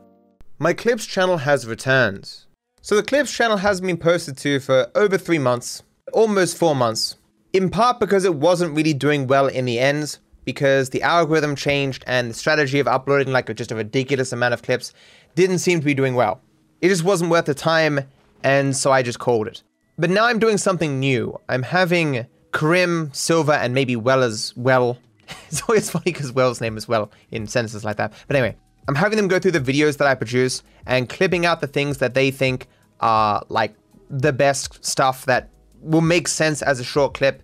My 0.59 0.73
Clips 0.73 1.07
channel 1.07 1.39
has 1.39 1.67
returned. 1.67 2.45
So 2.83 2.97
the 2.97 3.03
Clips 3.03 3.33
channel 3.33 3.59
has 3.59 3.81
been 3.81 3.97
posted 3.97 4.37
to 4.39 4.61
for 4.61 4.89
over 4.95 5.19
three 5.19 5.39
months, 5.39 5.83
almost 6.13 6.57
four 6.57 6.75
months. 6.75 7.17
In 7.53 7.71
part 7.71 8.01
because 8.01 8.25
it 8.25 8.35
wasn't 8.35 8.77
really 8.77 8.95
doing 8.95 9.27
well 9.27 9.47
in 9.47 9.65
the 9.65 9.79
ends, 9.79 10.19
because 10.47 10.91
the 10.91 11.03
algorithm 11.03 11.55
changed 11.57 12.05
and 12.07 12.31
the 12.31 12.35
strategy 12.35 12.79
of 12.79 12.89
uploading 12.89 13.33
like 13.33 13.55
just 13.55 13.73
a 13.73 13.75
ridiculous 13.75 14.33
amount 14.33 14.55
of 14.55 14.63
clips 14.63 14.95
didn't 15.35 15.59
seem 15.59 15.81
to 15.81 15.85
be 15.85 15.93
doing 15.93 16.15
well. 16.15 16.41
It 16.81 16.89
just 16.89 17.05
wasn't 17.05 17.31
worth 17.31 17.47
the 17.47 17.55
time, 17.55 18.01
and 18.43 18.75
so 18.75 18.93
I 18.93 19.03
just 19.03 19.19
called 19.19 19.49
it. 19.49 19.63
But 19.99 20.11
now 20.11 20.27
I'm 20.27 20.39
doing 20.39 20.57
something 20.57 21.01
new. 21.01 21.39
I'm 21.49 21.65
having 21.65 22.27
Karim, 22.53 23.11
Silva, 23.13 23.59
and 23.59 23.75
maybe 23.75 23.97
Well 23.97 24.23
as 24.23 24.55
well. 24.57 24.99
it's 25.49 25.63
always 25.63 25.91
funny 25.91 26.05
because 26.07 26.33
Will's 26.33 26.61
name 26.61 26.77
is 26.77 26.87
Well 26.89 27.11
in 27.31 27.47
sentences 27.47 27.85
like 27.85 27.97
that. 27.97 28.13
But 28.27 28.37
anyway, 28.37 28.57
I'm 28.89 28.95
having 28.95 29.17
them 29.17 29.29
go 29.29 29.39
through 29.39 29.53
the 29.53 29.61
videos 29.61 29.99
that 29.99 30.07
I 30.07 30.15
produce 30.15 30.63
and 30.87 31.09
clipping 31.09 31.47
out 31.47 31.61
the 31.61 31.67
things 31.67 31.99
that 31.99 32.15
they 32.15 32.31
think 32.31 32.69
are 33.01 33.45
like 33.49 33.75
the 34.09 34.33
best 34.33 34.85
stuff 34.85 35.25
that 35.27 35.51
will 35.81 36.01
make 36.01 36.29
sense 36.29 36.63
as 36.63 36.81
a 36.81 36.85
short 36.85 37.15
clip 37.15 37.43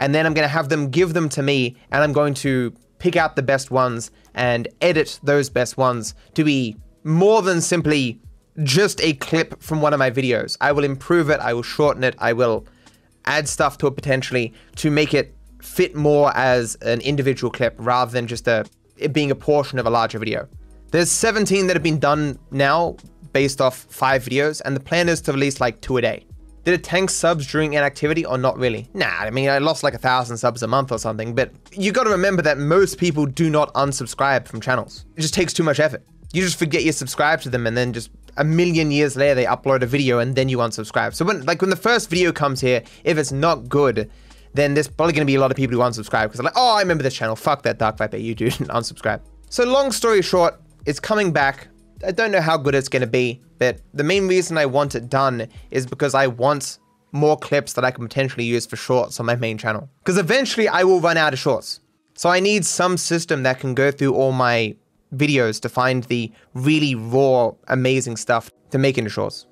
and 0.00 0.14
then 0.14 0.26
I'm 0.26 0.34
going 0.34 0.46
to 0.46 0.48
have 0.48 0.70
them 0.70 0.88
give 0.88 1.12
them 1.12 1.28
to 1.28 1.42
me, 1.42 1.76
and 1.92 2.02
I'm 2.02 2.12
going 2.12 2.34
to 2.34 2.72
pick 2.98 3.16
out 3.16 3.36
the 3.36 3.42
best 3.42 3.70
ones 3.70 4.10
and 4.34 4.66
edit 4.80 5.20
those 5.22 5.50
best 5.50 5.76
ones 5.76 6.14
to 6.34 6.42
be 6.42 6.76
more 7.04 7.42
than 7.42 7.60
simply 7.60 8.20
just 8.62 9.00
a 9.02 9.12
clip 9.14 9.62
from 9.62 9.80
one 9.80 9.92
of 9.92 9.98
my 9.98 10.10
videos. 10.10 10.56
I 10.60 10.72
will 10.72 10.84
improve 10.84 11.30
it, 11.30 11.38
I 11.40 11.52
will 11.52 11.62
shorten 11.62 12.02
it, 12.02 12.14
I 12.18 12.32
will 12.32 12.66
add 13.26 13.48
stuff 13.48 13.78
to 13.78 13.86
it 13.86 13.94
potentially 13.94 14.52
to 14.76 14.90
make 14.90 15.14
it 15.14 15.34
fit 15.62 15.94
more 15.94 16.36
as 16.36 16.76
an 16.76 17.00
individual 17.00 17.50
clip 17.50 17.74
rather 17.78 18.10
than 18.10 18.26
just 18.26 18.48
a 18.48 18.64
it 18.96 19.12
being 19.12 19.30
a 19.30 19.34
portion 19.34 19.78
of 19.78 19.86
a 19.86 19.90
larger 19.90 20.18
video. 20.18 20.46
There's 20.90 21.10
17 21.10 21.66
that 21.68 21.76
have 21.76 21.82
been 21.82 21.98
done 21.98 22.38
now 22.50 22.96
based 23.32 23.60
off 23.60 23.86
five 23.88 24.24
videos, 24.24 24.60
and 24.64 24.74
the 24.74 24.80
plan 24.80 25.08
is 25.08 25.20
to 25.22 25.32
release 25.32 25.60
like 25.60 25.80
two 25.80 25.96
a 25.96 26.02
day. 26.02 26.26
Did 26.64 26.74
it 26.74 26.84
tank 26.84 27.08
subs 27.10 27.46
during 27.46 27.72
inactivity 27.72 28.26
or 28.26 28.36
not 28.36 28.58
really? 28.58 28.88
Nah, 28.92 29.06
I 29.06 29.30
mean, 29.30 29.48
I 29.48 29.58
lost 29.58 29.82
like 29.82 29.94
a 29.94 29.98
thousand 29.98 30.36
subs 30.36 30.62
a 30.62 30.66
month 30.66 30.92
or 30.92 30.98
something, 30.98 31.34
but 31.34 31.52
you 31.72 31.90
gotta 31.90 32.10
remember 32.10 32.42
that 32.42 32.58
most 32.58 32.98
people 32.98 33.24
do 33.24 33.48
not 33.48 33.72
unsubscribe 33.74 34.46
from 34.46 34.60
channels. 34.60 35.06
It 35.16 35.22
just 35.22 35.32
takes 35.32 35.54
too 35.54 35.62
much 35.62 35.80
effort. 35.80 36.04
You 36.32 36.42
just 36.42 36.58
forget 36.58 36.84
you 36.84 36.92
subscribe 36.92 37.40
to 37.42 37.50
them 37.50 37.66
and 37.66 37.76
then 37.76 37.92
just 37.92 38.10
a 38.36 38.44
million 38.44 38.90
years 38.90 39.16
later 39.16 39.34
they 39.34 39.46
upload 39.46 39.82
a 39.82 39.86
video 39.86 40.18
and 40.18 40.36
then 40.36 40.48
you 40.48 40.58
unsubscribe. 40.58 41.14
So 41.14 41.24
when 41.24 41.44
like 41.46 41.60
when 41.60 41.70
the 41.70 41.76
first 41.76 42.10
video 42.10 42.30
comes 42.30 42.60
here, 42.60 42.82
if 43.04 43.16
it's 43.16 43.32
not 43.32 43.68
good, 43.68 44.10
then 44.54 44.74
there's 44.74 44.88
probably 44.88 45.12
gonna 45.12 45.26
be 45.26 45.34
a 45.34 45.40
lot 45.40 45.50
of 45.50 45.56
people 45.56 45.76
who 45.76 45.82
unsubscribe 45.82 46.24
because 46.24 46.38
they're 46.38 46.44
like, 46.44 46.54
oh, 46.56 46.76
I 46.76 46.80
remember 46.80 47.02
this 47.02 47.14
channel. 47.14 47.36
Fuck 47.36 47.62
that 47.62 47.78
DarkViperAU 47.78 48.36
dude, 48.36 48.60
and 48.60 48.68
unsubscribe. 48.70 49.20
So 49.48 49.64
long 49.64 49.92
story 49.92 50.22
short, 50.22 50.60
it's 50.86 51.00
coming 51.00 51.32
back. 51.32 51.68
I 52.06 52.12
don't 52.12 52.30
know 52.30 52.40
how 52.40 52.56
good 52.56 52.74
it's 52.74 52.88
gonna 52.88 53.06
be. 53.06 53.40
But 53.58 53.80
the 53.92 54.04
main 54.04 54.26
reason 54.26 54.56
I 54.56 54.66
want 54.66 54.94
it 54.94 55.10
done 55.10 55.46
is 55.70 55.86
because 55.86 56.14
I 56.14 56.26
want 56.26 56.78
more 57.12 57.36
clips 57.36 57.74
that 57.74 57.84
I 57.84 57.90
can 57.90 58.04
potentially 58.04 58.44
use 58.44 58.66
for 58.66 58.76
shorts 58.76 59.20
on 59.20 59.26
my 59.26 59.36
main 59.36 59.58
channel. 59.58 59.90
Because 59.98 60.16
eventually 60.16 60.66
I 60.68 60.84
will 60.84 61.00
run 61.00 61.16
out 61.16 61.32
of 61.32 61.38
shorts. 61.38 61.80
So 62.14 62.30
I 62.30 62.40
need 62.40 62.64
some 62.64 62.96
system 62.96 63.42
that 63.42 63.60
can 63.60 63.74
go 63.74 63.90
through 63.90 64.14
all 64.14 64.32
my 64.32 64.76
videos 65.14 65.60
to 65.62 65.68
find 65.68 66.04
the 66.04 66.32
really 66.54 66.94
raw, 66.94 67.52
amazing 67.68 68.16
stuff 68.16 68.50
to 68.70 68.78
make 68.78 68.96
into 68.96 69.10
shorts. 69.10 69.46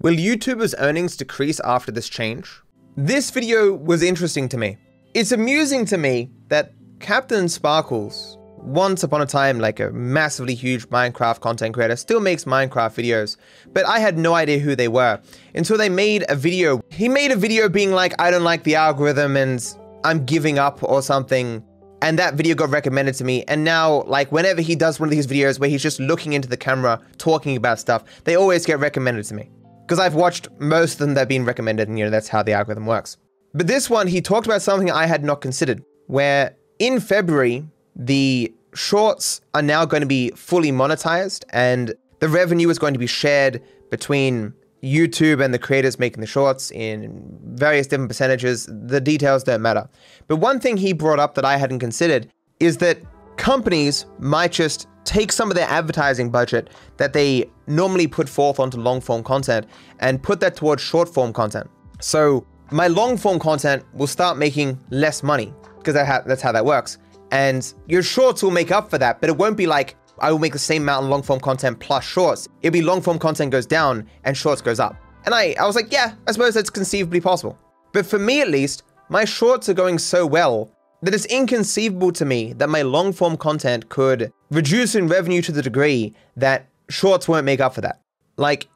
Will 0.00 0.14
YouTubers' 0.14 0.74
earnings 0.78 1.16
decrease 1.16 1.60
after 1.60 1.90
this 1.90 2.08
change? 2.08 2.60
This 2.98 3.30
video 3.30 3.74
was 3.74 4.02
interesting 4.02 4.48
to 4.48 4.56
me. 4.56 4.78
It's 5.12 5.30
amusing 5.30 5.84
to 5.84 5.98
me 5.98 6.30
that 6.48 6.72
CaptainSparklez, 6.96 8.38
once 8.56 9.02
upon 9.02 9.20
a 9.20 9.26
time 9.26 9.58
like 9.58 9.80
a 9.80 9.90
massively 9.90 10.54
huge 10.54 10.88
Minecraft 10.88 11.40
content 11.40 11.74
creator, 11.74 11.94
still 11.96 12.20
makes 12.20 12.44
Minecraft 12.46 12.94
videos, 12.94 13.36
but 13.74 13.84
I 13.84 13.98
had 13.98 14.16
no 14.16 14.32
idea 14.32 14.60
who 14.60 14.74
they 14.74 14.88
were 14.88 15.20
until 15.54 15.76
they 15.76 15.90
made 15.90 16.24
a 16.30 16.36
video. 16.36 16.80
He 16.90 17.10
made 17.10 17.32
a 17.32 17.36
video 17.36 17.68
being 17.68 17.92
like, 17.92 18.14
I 18.18 18.30
don't 18.30 18.44
like 18.44 18.64
the 18.64 18.76
algorithm 18.76 19.36
and 19.36 19.62
I'm 20.02 20.24
giving 20.24 20.58
up 20.58 20.82
or 20.82 21.02
something. 21.02 21.62
And 22.00 22.18
that 22.18 22.32
video 22.32 22.54
got 22.54 22.70
recommended 22.70 23.14
to 23.16 23.24
me. 23.24 23.44
And 23.46 23.62
now, 23.62 24.04
like, 24.04 24.32
whenever 24.32 24.62
he 24.62 24.74
does 24.74 24.98
one 24.98 25.10
of 25.10 25.10
these 25.10 25.26
videos 25.26 25.60
where 25.60 25.68
he's 25.68 25.82
just 25.82 26.00
looking 26.00 26.32
into 26.32 26.48
the 26.48 26.56
camera, 26.56 27.02
talking 27.18 27.58
about 27.58 27.78
stuff, 27.78 28.04
they 28.24 28.36
always 28.36 28.64
get 28.64 28.78
recommended 28.78 29.26
to 29.26 29.34
me. 29.34 29.50
Because 29.86 30.00
I've 30.00 30.14
watched 30.14 30.48
most 30.58 30.94
of 30.94 30.98
them 30.98 31.14
that 31.14 31.20
have 31.20 31.28
been 31.28 31.44
recommended, 31.44 31.88
and 31.88 31.96
you 31.96 32.04
know, 32.04 32.10
that's 32.10 32.28
how 32.28 32.42
the 32.42 32.52
algorithm 32.52 32.86
works. 32.86 33.16
But 33.54 33.68
this 33.68 33.88
one, 33.88 34.08
he 34.08 34.20
talked 34.20 34.46
about 34.46 34.62
something 34.62 34.90
I 34.90 35.06
had 35.06 35.22
not 35.22 35.40
considered, 35.40 35.84
where 36.08 36.56
in 36.80 36.98
February, 36.98 37.64
the 37.94 38.52
shorts 38.74 39.40
are 39.54 39.62
now 39.62 39.84
going 39.84 40.02
to 40.02 40.06
be 40.06 40.30
fully 40.30 40.70
monetized 40.70 41.44
and 41.50 41.94
the 42.20 42.28
revenue 42.28 42.68
is 42.68 42.78
going 42.78 42.92
to 42.92 42.98
be 42.98 43.06
shared 43.06 43.62
between 43.90 44.52
YouTube 44.82 45.42
and 45.42 45.54
the 45.54 45.58
creators 45.58 45.98
making 45.98 46.20
the 46.20 46.26
shorts 46.26 46.70
in 46.70 47.38
various 47.54 47.86
different 47.86 48.08
percentages. 48.08 48.68
The 48.70 49.00
details 49.00 49.44
don't 49.44 49.62
matter. 49.62 49.88
But 50.28 50.36
one 50.36 50.60
thing 50.60 50.76
he 50.76 50.92
brought 50.92 51.18
up 51.18 51.34
that 51.34 51.44
I 51.44 51.56
hadn't 51.56 51.78
considered 51.78 52.28
is 52.60 52.78
that 52.78 52.98
companies 53.36 54.06
might 54.18 54.52
just 54.52 54.88
take 55.04 55.30
some 55.32 55.50
of 55.50 55.56
their 55.56 55.68
advertising 55.68 56.30
budget 56.30 56.70
that 56.96 57.12
they 57.12 57.48
normally 57.66 58.06
put 58.06 58.28
forth 58.28 58.58
onto 58.58 58.78
long 58.78 59.00
form 59.00 59.22
content 59.22 59.66
and 60.00 60.22
put 60.22 60.40
that 60.40 60.56
towards 60.56 60.82
short 60.82 61.08
form 61.08 61.32
content. 61.32 61.70
So 62.00 62.46
my 62.70 62.88
long 62.88 63.16
form 63.16 63.38
content 63.38 63.84
will 63.94 64.08
start 64.08 64.36
making 64.36 64.78
less 64.90 65.22
money 65.22 65.54
because 65.78 65.94
that 65.94 66.26
that's 66.26 66.42
how 66.42 66.52
that 66.52 66.64
works. 66.64 66.98
And 67.30 67.72
your 67.86 68.02
shorts 68.02 68.42
will 68.42 68.50
make 68.50 68.70
up 68.70 68.90
for 68.90 68.98
that, 68.98 69.20
but 69.20 69.30
it 69.30 69.36
won't 69.36 69.56
be 69.56 69.66
like 69.66 69.96
I 70.18 70.32
will 70.32 70.38
make 70.38 70.52
the 70.52 70.58
same 70.58 70.82
amount 70.82 71.04
of 71.04 71.10
long 71.10 71.22
form 71.22 71.40
content 71.40 71.78
plus 71.78 72.04
shorts. 72.04 72.48
It'll 72.62 72.72
be 72.72 72.82
long 72.82 73.00
form 73.00 73.18
content 73.18 73.52
goes 73.52 73.66
down 73.66 74.08
and 74.24 74.36
shorts 74.36 74.62
goes 74.62 74.80
up. 74.80 74.96
And 75.24 75.34
I, 75.34 75.54
I 75.58 75.66
was 75.66 75.74
like, 75.74 75.92
yeah, 75.92 76.14
I 76.26 76.32
suppose 76.32 76.54
that's 76.54 76.70
conceivably 76.70 77.20
possible. 77.20 77.58
But 77.92 78.06
for 78.06 78.18
me 78.18 78.40
at 78.40 78.48
least, 78.48 78.84
my 79.08 79.24
shorts 79.24 79.68
are 79.68 79.74
going 79.74 79.98
so 79.98 80.26
well 80.26 80.70
that 81.06 81.14
it's 81.14 81.26
inconceivable 81.26 82.10
to 82.12 82.24
me 82.24 82.52
that 82.54 82.68
my 82.68 82.82
long 82.82 83.12
form 83.12 83.36
content 83.36 83.88
could 83.88 84.32
reduce 84.50 84.94
in 84.94 85.06
revenue 85.06 85.40
to 85.40 85.52
the 85.52 85.62
degree 85.62 86.12
that 86.36 86.66
shorts 86.88 87.28
won't 87.28 87.44
make 87.44 87.60
up 87.60 87.74
for 87.74 87.80
that. 87.80 88.00
Like, 88.36 88.68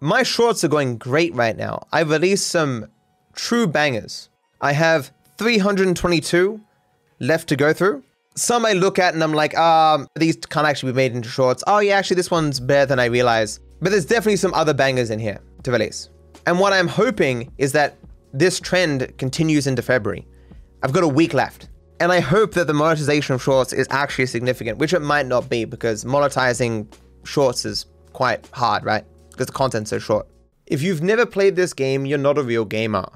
my 0.00 0.24
shorts 0.24 0.64
are 0.64 0.68
going 0.68 0.98
great 0.98 1.32
right 1.34 1.56
now. 1.56 1.86
I've 1.92 2.10
released 2.10 2.48
some 2.48 2.86
true 3.34 3.68
bangers. 3.68 4.28
I 4.60 4.72
have 4.72 5.12
322 5.38 6.60
left 7.20 7.48
to 7.48 7.56
go 7.56 7.72
through. 7.72 8.02
Some 8.34 8.66
I 8.66 8.72
look 8.72 8.98
at 8.98 9.14
and 9.14 9.22
I'm 9.22 9.32
like, 9.32 9.56
um, 9.56 10.08
these 10.16 10.36
can't 10.36 10.66
actually 10.66 10.92
be 10.92 10.96
made 10.96 11.14
into 11.14 11.28
shorts. 11.28 11.62
Oh 11.66 11.78
yeah, 11.78 11.96
actually 11.96 12.16
this 12.16 12.30
one's 12.30 12.58
better 12.58 12.86
than 12.86 12.98
I 12.98 13.06
realize. 13.06 13.60
But 13.80 13.90
there's 13.90 14.04
definitely 14.04 14.36
some 14.36 14.52
other 14.54 14.74
bangers 14.74 15.10
in 15.10 15.18
here 15.18 15.40
to 15.62 15.70
release. 15.70 16.10
And 16.46 16.58
what 16.58 16.72
I'm 16.72 16.88
hoping 16.88 17.52
is 17.58 17.72
that 17.72 17.96
this 18.32 18.58
trend 18.58 19.16
continues 19.18 19.66
into 19.66 19.82
February. 19.82 20.26
I've 20.82 20.92
got 20.92 21.04
a 21.04 21.08
week 21.08 21.32
left. 21.32 21.68
And 21.98 22.12
I 22.12 22.20
hope 22.20 22.52
that 22.52 22.66
the 22.66 22.74
monetization 22.74 23.34
of 23.34 23.42
shorts 23.42 23.72
is 23.72 23.86
actually 23.90 24.26
significant, 24.26 24.76
which 24.76 24.92
it 24.92 25.00
might 25.00 25.26
not 25.26 25.48
be 25.48 25.64
because 25.64 26.04
monetizing 26.04 26.86
shorts 27.24 27.64
is 27.64 27.86
quite 28.12 28.46
hard, 28.52 28.84
right? 28.84 29.04
Because 29.30 29.46
the 29.46 29.52
content's 29.52 29.90
so 29.90 29.98
short. 29.98 30.26
If 30.66 30.82
you've 30.82 31.02
never 31.02 31.24
played 31.24 31.56
this 31.56 31.72
game, 31.72 32.04
you're 32.04 32.18
not 32.18 32.36
a 32.36 32.42
real 32.42 32.66
gamer. 32.66 33.08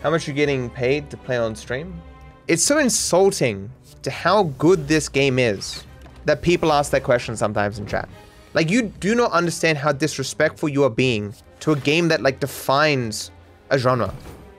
How 0.00 0.10
much 0.10 0.28
are 0.28 0.30
you 0.30 0.36
getting 0.36 0.70
paid 0.70 1.10
to 1.10 1.16
play 1.16 1.38
on 1.38 1.56
stream? 1.56 2.00
It's 2.46 2.62
so 2.62 2.78
insulting 2.78 3.70
to 4.02 4.10
how 4.10 4.44
good 4.58 4.86
this 4.86 5.08
game 5.08 5.38
is 5.38 5.84
that 6.24 6.40
people 6.40 6.72
ask 6.72 6.92
that 6.92 7.02
question 7.02 7.36
sometimes 7.36 7.78
in 7.78 7.86
chat. 7.86 8.08
Like 8.54 8.70
you 8.70 8.82
do 8.82 9.14
not 9.14 9.32
understand 9.32 9.76
how 9.78 9.92
disrespectful 9.92 10.68
you 10.68 10.84
are 10.84 10.90
being 10.90 11.34
to 11.60 11.72
a 11.72 11.76
game 11.76 12.08
that 12.08 12.22
like 12.22 12.40
defines 12.40 13.30
a 13.70 13.78
genre. 13.78 14.14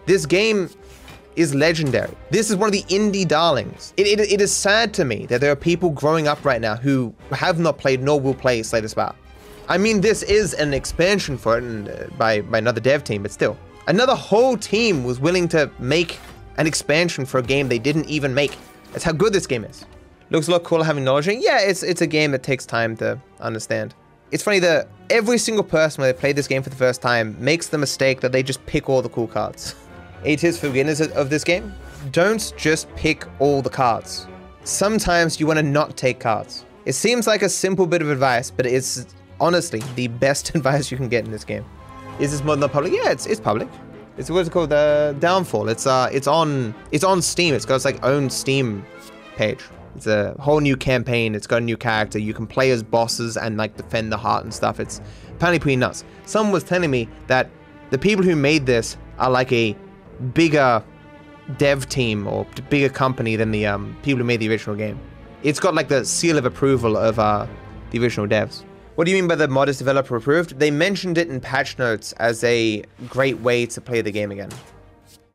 This 0.06 0.26
game 0.26 0.70
is 1.36 1.56
legendary. 1.56 2.14
This 2.30 2.50
is 2.50 2.56
one 2.56 2.68
of 2.68 2.74
the 2.74 2.84
indie 2.84 3.28
darlings. 3.28 3.94
It, 3.98 4.08
it, 4.08 4.20
it 4.20 4.42
is 4.42 4.54
sad 4.54 4.94
to 4.96 5.06
me 5.06 5.26
that 5.28 5.42
there 5.42 5.52
are 5.52 5.56
people 5.56 5.90
growing 5.90 6.28
up 6.28 6.44
right 6.44 6.62
now 6.62 6.76
who 6.76 7.14
have 7.32 7.60
not 7.60 7.78
played 7.78 8.02
nor 8.02 8.20
will 8.20 8.34
play 8.34 8.64
Slay 8.64 8.82
the 8.82 8.90
Spire. 8.90 9.14
I 9.70 9.78
mean, 9.78 10.02
this 10.02 10.24
is 10.24 10.54
an 10.54 10.74
expansion 10.74 11.38
for 11.38 11.58
it 11.58 11.64
and, 11.64 11.90
uh, 11.90 12.08
by, 12.18 12.42
by 12.42 12.58
another 12.58 12.82
dev 12.82 13.04
team, 13.04 13.22
but 13.22 13.32
still. 13.32 13.58
Another 13.88 14.16
whole 14.16 14.58
team 14.58 15.04
was 15.04 15.20
willing 15.20 15.48
to 15.50 15.72
make 15.80 16.20
an 16.58 16.68
expansion 16.68 17.26
for 17.26 17.40
a 17.40 17.44
game 17.44 17.70
they 17.70 17.80
didn't 17.80 18.06
even 18.06 18.34
make. 18.34 18.58
That's 18.92 19.04
how 19.04 19.14
good 19.14 19.34
this 19.34 19.48
game 19.48 19.64
is. 19.64 19.86
Looks 20.30 20.48
a 20.48 20.52
lot 20.52 20.64
cooler 20.64 20.84
having 20.84 21.04
knowledge. 21.04 21.28
Yeah, 21.28 21.60
it's 21.60 21.84
it's 21.84 22.02
a 22.02 22.08
game 22.08 22.32
that 22.32 22.42
takes 22.42 22.66
time 22.66 22.96
to 22.98 23.20
understand. 23.42 23.94
It's 24.32 24.44
funny 24.44 24.60
that 24.60 24.88
every 25.10 25.38
single 25.38 25.64
person 25.64 26.02
when 26.02 26.10
they 26.10 26.18
play 26.18 26.32
this 26.32 26.48
game 26.48 26.64
for 26.64 26.70
the 26.70 26.76
first 26.76 27.02
time 27.02 27.36
makes 27.38 27.68
the 27.68 27.78
mistake 27.78 28.22
that 28.22 28.32
they 28.32 28.42
just 28.42 28.66
pick 28.66 28.90
all 28.90 29.02
the 29.02 29.10
cool 29.10 29.28
cards. 29.28 29.76
It 30.24 30.44
is 30.44 30.60
for 30.60 30.68
beginners 30.68 31.02
of 31.02 31.30
this 31.30 31.44
game. 31.44 31.74
Don't 32.12 32.54
just 32.56 32.94
pick 32.96 33.28
all 33.40 33.62
the 33.62 33.70
cards. 33.70 34.28
Sometimes 34.64 35.40
you 35.40 35.48
want 35.48 35.58
to 35.58 35.64
not 35.64 35.98
take 35.98 36.20
cards. 36.20 36.66
It 36.86 36.94
seems 36.94 37.26
like 37.26 37.42
a 37.42 37.50
simple 37.50 37.88
bit 37.88 38.02
of 38.02 38.10
advice, 38.10 38.52
but 38.52 38.66
it's 38.66 39.08
honestly 39.40 39.82
the 39.96 40.08
best 40.08 40.50
advice 40.56 40.92
you 40.92 40.98
can 40.98 41.10
get 41.10 41.26
in 41.26 41.32
this 41.32 41.44
game. 41.44 41.66
Is 42.20 42.32
this 42.32 42.44
mod 42.44 42.60
not 42.60 42.72
public? 42.72 42.94
Yeah, 42.94 43.12
it's 43.12 43.26
it's 43.26 43.40
public. 43.40 43.68
It's 44.18 44.30
what's 44.30 44.50
it 44.50 44.52
called 44.52 44.70
the 44.70 45.16
Downfall. 45.20 45.70
It's 45.70 45.88
uh 45.88 46.10
it's 46.12 46.28
on 46.28 46.76
it's 46.92 47.04
on 47.04 47.22
Steam. 47.22 47.56
It's 47.56 47.66
got 47.66 47.76
its 47.76 47.86
like 47.86 48.04
own 48.06 48.30
Steam 48.30 48.86
page. 49.36 49.64
It's 49.96 50.08
a 50.08 50.36
whole 50.40 50.60
new 50.60 50.78
campaign. 50.78 51.34
It's 51.34 51.48
got 51.48 51.58
a 51.58 51.66
new 51.66 51.78
character. 51.78 52.20
You 52.20 52.34
can 52.34 52.46
play 52.46 52.72
as 52.72 52.84
bosses 52.84 53.38
and 53.38 53.58
like 53.58 53.76
defend 53.76 54.12
the 54.12 54.18
heart 54.18 54.44
and 54.44 54.54
stuff. 54.54 54.80
It's 54.80 55.02
apparently 55.32 55.60
pretty 55.60 55.78
nuts. 55.78 56.04
Someone 56.26 56.54
was 56.54 56.64
telling 56.64 56.92
me 56.92 57.10
that 57.28 57.50
the 57.90 57.98
people 57.98 58.24
who 58.24 58.36
made 58.36 58.66
this 58.66 58.98
are 59.18 59.30
like 59.30 59.52
a 59.52 59.76
bigger 60.34 60.84
dev 61.58 61.90
team 61.90 62.28
or 62.28 62.46
bigger 62.70 62.90
company 62.90 63.36
than 63.36 63.52
the 63.52 63.66
um, 63.66 63.96
people 64.04 64.20
who 64.20 64.24
made 64.24 64.40
the 64.40 64.50
original 64.50 64.76
game. 64.76 65.00
It's 65.44 65.60
got 65.60 65.74
like 65.74 65.88
the 65.88 66.06
seal 66.06 66.38
of 66.38 66.46
approval 66.46 66.96
of 66.96 67.20
uh, 67.20 67.48
the 67.90 68.00
original 68.00 68.28
devs. 68.28 68.64
What 68.96 69.06
do 69.06 69.12
you 69.12 69.18
mean 69.18 69.28
by 69.28 69.36
the 69.36 69.48
mod 69.48 69.70
is 69.70 69.78
developer 69.78 70.16
approved? 70.16 70.60
They 70.60 70.70
mentioned 70.70 71.18
it 71.18 71.30
in 71.30 71.40
patch 71.40 71.80
notes 71.80 72.12
as 72.14 72.44
a 72.44 72.84
great 73.10 73.40
way 73.40 73.66
to 73.66 73.82
play 73.82 74.02
the 74.02 74.12
game 74.12 74.32
again. 74.32 74.50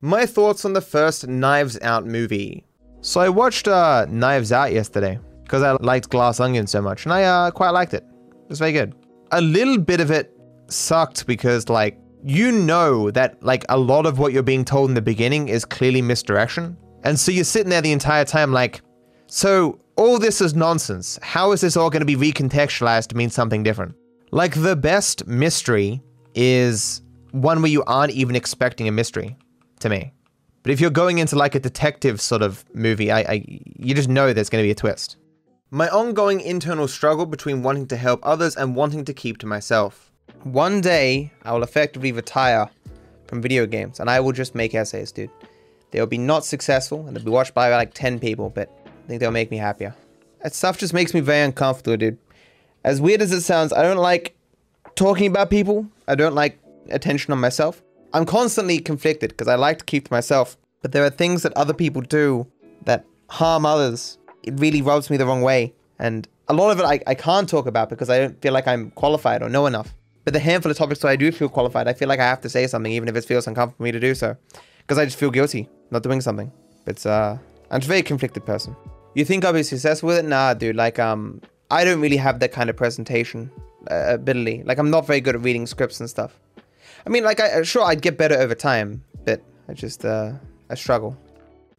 My 0.00 0.26
thoughts 0.26 0.64
on 0.64 0.74
the 0.74 0.80
first 0.80 1.26
Knives 1.26 1.78
Out 1.80 2.06
movie. 2.06 2.64
So 3.00 3.20
I 3.20 3.28
watched 3.28 3.66
uh, 3.66 4.06
Knives 4.08 4.52
Out 4.52 4.72
yesterday 4.72 5.18
because 5.42 5.62
I 5.62 5.72
liked 5.72 6.10
Glass 6.10 6.38
Onion 6.38 6.66
so 6.66 6.82
much, 6.82 7.04
and 7.04 7.12
I 7.12 7.24
uh, 7.24 7.50
quite 7.50 7.70
liked 7.70 7.94
it. 7.94 8.04
It 8.04 8.48
was 8.48 8.58
very 8.58 8.72
good. 8.72 8.94
A 9.32 9.40
little 9.40 9.78
bit 9.78 10.00
of 10.00 10.10
it 10.10 10.32
sucked 10.68 11.26
because, 11.26 11.68
like, 11.68 11.98
you 12.26 12.50
know 12.50 13.10
that 13.12 13.40
like 13.40 13.64
a 13.68 13.78
lot 13.78 14.04
of 14.04 14.18
what 14.18 14.32
you're 14.32 14.42
being 14.42 14.64
told 14.64 14.90
in 14.90 14.94
the 14.94 15.02
beginning 15.02 15.48
is 15.48 15.64
clearly 15.64 16.02
misdirection, 16.02 16.76
and 17.04 17.18
so 17.18 17.30
you're 17.30 17.44
sitting 17.44 17.70
there 17.70 17.80
the 17.80 17.92
entire 17.92 18.24
time 18.24 18.52
like, 18.52 18.80
so 19.28 19.78
all 19.94 20.18
this 20.18 20.40
is 20.40 20.54
nonsense. 20.54 21.20
How 21.22 21.52
is 21.52 21.60
this 21.60 21.76
all 21.76 21.88
going 21.88 22.04
to 22.04 22.06
be 22.06 22.16
recontextualized 22.16 23.06
to 23.08 23.16
mean 23.16 23.30
something 23.30 23.62
different? 23.62 23.94
Like 24.32 24.60
the 24.60 24.74
best 24.74 25.26
mystery 25.28 26.02
is 26.34 27.00
one 27.30 27.62
where 27.62 27.70
you 27.70 27.84
aren't 27.84 28.12
even 28.12 28.34
expecting 28.34 28.88
a 28.88 28.92
mystery, 28.92 29.36
to 29.78 29.88
me. 29.88 30.12
But 30.64 30.72
if 30.72 30.80
you're 30.80 30.90
going 30.90 31.18
into 31.18 31.36
like 31.36 31.54
a 31.54 31.60
detective 31.60 32.20
sort 32.20 32.42
of 32.42 32.64
movie, 32.74 33.12
I, 33.12 33.20
I 33.20 33.44
you 33.46 33.94
just 33.94 34.08
know 34.08 34.32
there's 34.32 34.50
going 34.50 34.62
to 34.64 34.66
be 34.66 34.72
a 34.72 34.74
twist. 34.74 35.16
My 35.70 35.88
ongoing 35.90 36.40
internal 36.40 36.88
struggle 36.88 37.26
between 37.26 37.62
wanting 37.62 37.86
to 37.86 37.96
help 37.96 38.18
others 38.24 38.56
and 38.56 38.74
wanting 38.74 39.04
to 39.04 39.14
keep 39.14 39.38
to 39.38 39.46
myself. 39.46 40.10
One 40.44 40.80
day, 40.80 41.32
I 41.42 41.52
will 41.52 41.62
effectively 41.62 42.12
retire 42.12 42.68
from 43.26 43.42
video 43.42 43.66
games 43.66 44.00
and 44.00 44.08
I 44.08 44.20
will 44.20 44.32
just 44.32 44.54
make 44.54 44.74
essays, 44.74 45.12
dude. 45.12 45.30
They 45.90 46.00
will 46.00 46.06
be 46.06 46.18
not 46.18 46.44
successful 46.44 47.06
and 47.06 47.16
they'll 47.16 47.24
be 47.24 47.30
watched 47.30 47.54
by 47.54 47.70
like 47.70 47.94
10 47.94 48.18
people, 48.18 48.50
but 48.50 48.70
I 48.86 49.08
think 49.08 49.20
they'll 49.20 49.30
make 49.30 49.50
me 49.50 49.56
happier. 49.56 49.94
That 50.42 50.54
stuff 50.54 50.78
just 50.78 50.94
makes 50.94 51.14
me 51.14 51.20
very 51.20 51.44
uncomfortable, 51.44 51.96
dude. 51.96 52.18
As 52.84 53.00
weird 53.00 53.22
as 53.22 53.32
it 53.32 53.40
sounds, 53.40 53.72
I 53.72 53.82
don't 53.82 53.96
like 53.96 54.36
talking 54.94 55.26
about 55.26 55.50
people. 55.50 55.88
I 56.06 56.14
don't 56.14 56.34
like 56.34 56.58
attention 56.90 57.32
on 57.32 57.40
myself. 57.40 57.82
I'm 58.12 58.24
constantly 58.24 58.78
conflicted 58.78 59.30
because 59.30 59.48
I 59.48 59.56
like 59.56 59.80
to 59.80 59.84
keep 59.84 60.06
to 60.06 60.12
myself, 60.12 60.56
but 60.82 60.92
there 60.92 61.04
are 61.04 61.10
things 61.10 61.42
that 61.42 61.52
other 61.54 61.74
people 61.74 62.02
do 62.02 62.46
that 62.84 63.04
harm 63.28 63.66
others. 63.66 64.18
It 64.44 64.54
really 64.60 64.82
rubs 64.82 65.10
me 65.10 65.16
the 65.16 65.26
wrong 65.26 65.42
way. 65.42 65.74
And 65.98 66.28
a 66.46 66.54
lot 66.54 66.70
of 66.70 66.78
it 66.78 66.84
I, 66.84 67.00
I 67.06 67.14
can't 67.14 67.48
talk 67.48 67.66
about 67.66 67.88
because 67.88 68.08
I 68.08 68.18
don't 68.18 68.40
feel 68.40 68.52
like 68.52 68.68
I'm 68.68 68.92
qualified 68.92 69.42
or 69.42 69.48
know 69.48 69.66
enough. 69.66 69.95
But 70.26 70.34
the 70.34 70.40
handful 70.40 70.70
of 70.70 70.76
topics 70.76 71.00
that 71.00 71.08
I 71.08 71.16
do 71.16 71.32
feel 71.32 71.48
qualified, 71.48 71.88
I 71.88 71.94
feel 71.94 72.08
like 72.08 72.20
I 72.20 72.24
have 72.24 72.42
to 72.42 72.50
say 72.50 72.66
something 72.66 72.92
even 72.92 73.08
if 73.08 73.16
it 73.16 73.24
feels 73.24 73.46
uncomfortable 73.46 73.78
for 73.78 73.84
me 73.84 73.92
to 73.92 74.00
do 74.00 74.14
so. 74.14 74.36
Because 74.78 74.98
I 74.98 75.04
just 75.06 75.18
feel 75.18 75.30
guilty 75.30 75.70
not 75.90 76.02
doing 76.02 76.20
something. 76.20 76.52
It's 76.86 77.06
uh 77.06 77.38
I'm 77.70 77.80
a 77.80 77.84
very 77.84 78.02
conflicted 78.02 78.44
person. 78.44 78.76
You 79.14 79.24
think 79.24 79.44
I'll 79.44 79.54
be 79.54 79.62
successful 79.62 80.08
with 80.08 80.18
it? 80.18 80.24
Nah, 80.24 80.52
dude. 80.52 80.76
Like 80.76 80.98
um 80.98 81.40
I 81.70 81.84
don't 81.84 82.00
really 82.00 82.18
have 82.18 82.40
that 82.40 82.52
kind 82.52 82.68
of 82.68 82.76
presentation 82.76 83.50
uh, 83.90 84.14
ability. 84.14 84.64
Like 84.64 84.78
I'm 84.78 84.90
not 84.90 85.06
very 85.06 85.20
good 85.20 85.36
at 85.36 85.42
reading 85.42 85.66
scripts 85.66 86.00
and 86.00 86.10
stuff. 86.10 86.38
I 87.06 87.08
mean, 87.08 87.22
like, 87.22 87.38
I, 87.38 87.62
sure, 87.62 87.84
I'd 87.84 88.02
get 88.02 88.18
better 88.18 88.34
over 88.34 88.56
time, 88.56 89.04
but 89.24 89.40
I 89.68 89.74
just, 89.74 90.04
uh, 90.04 90.32
I 90.68 90.74
struggle. 90.74 91.16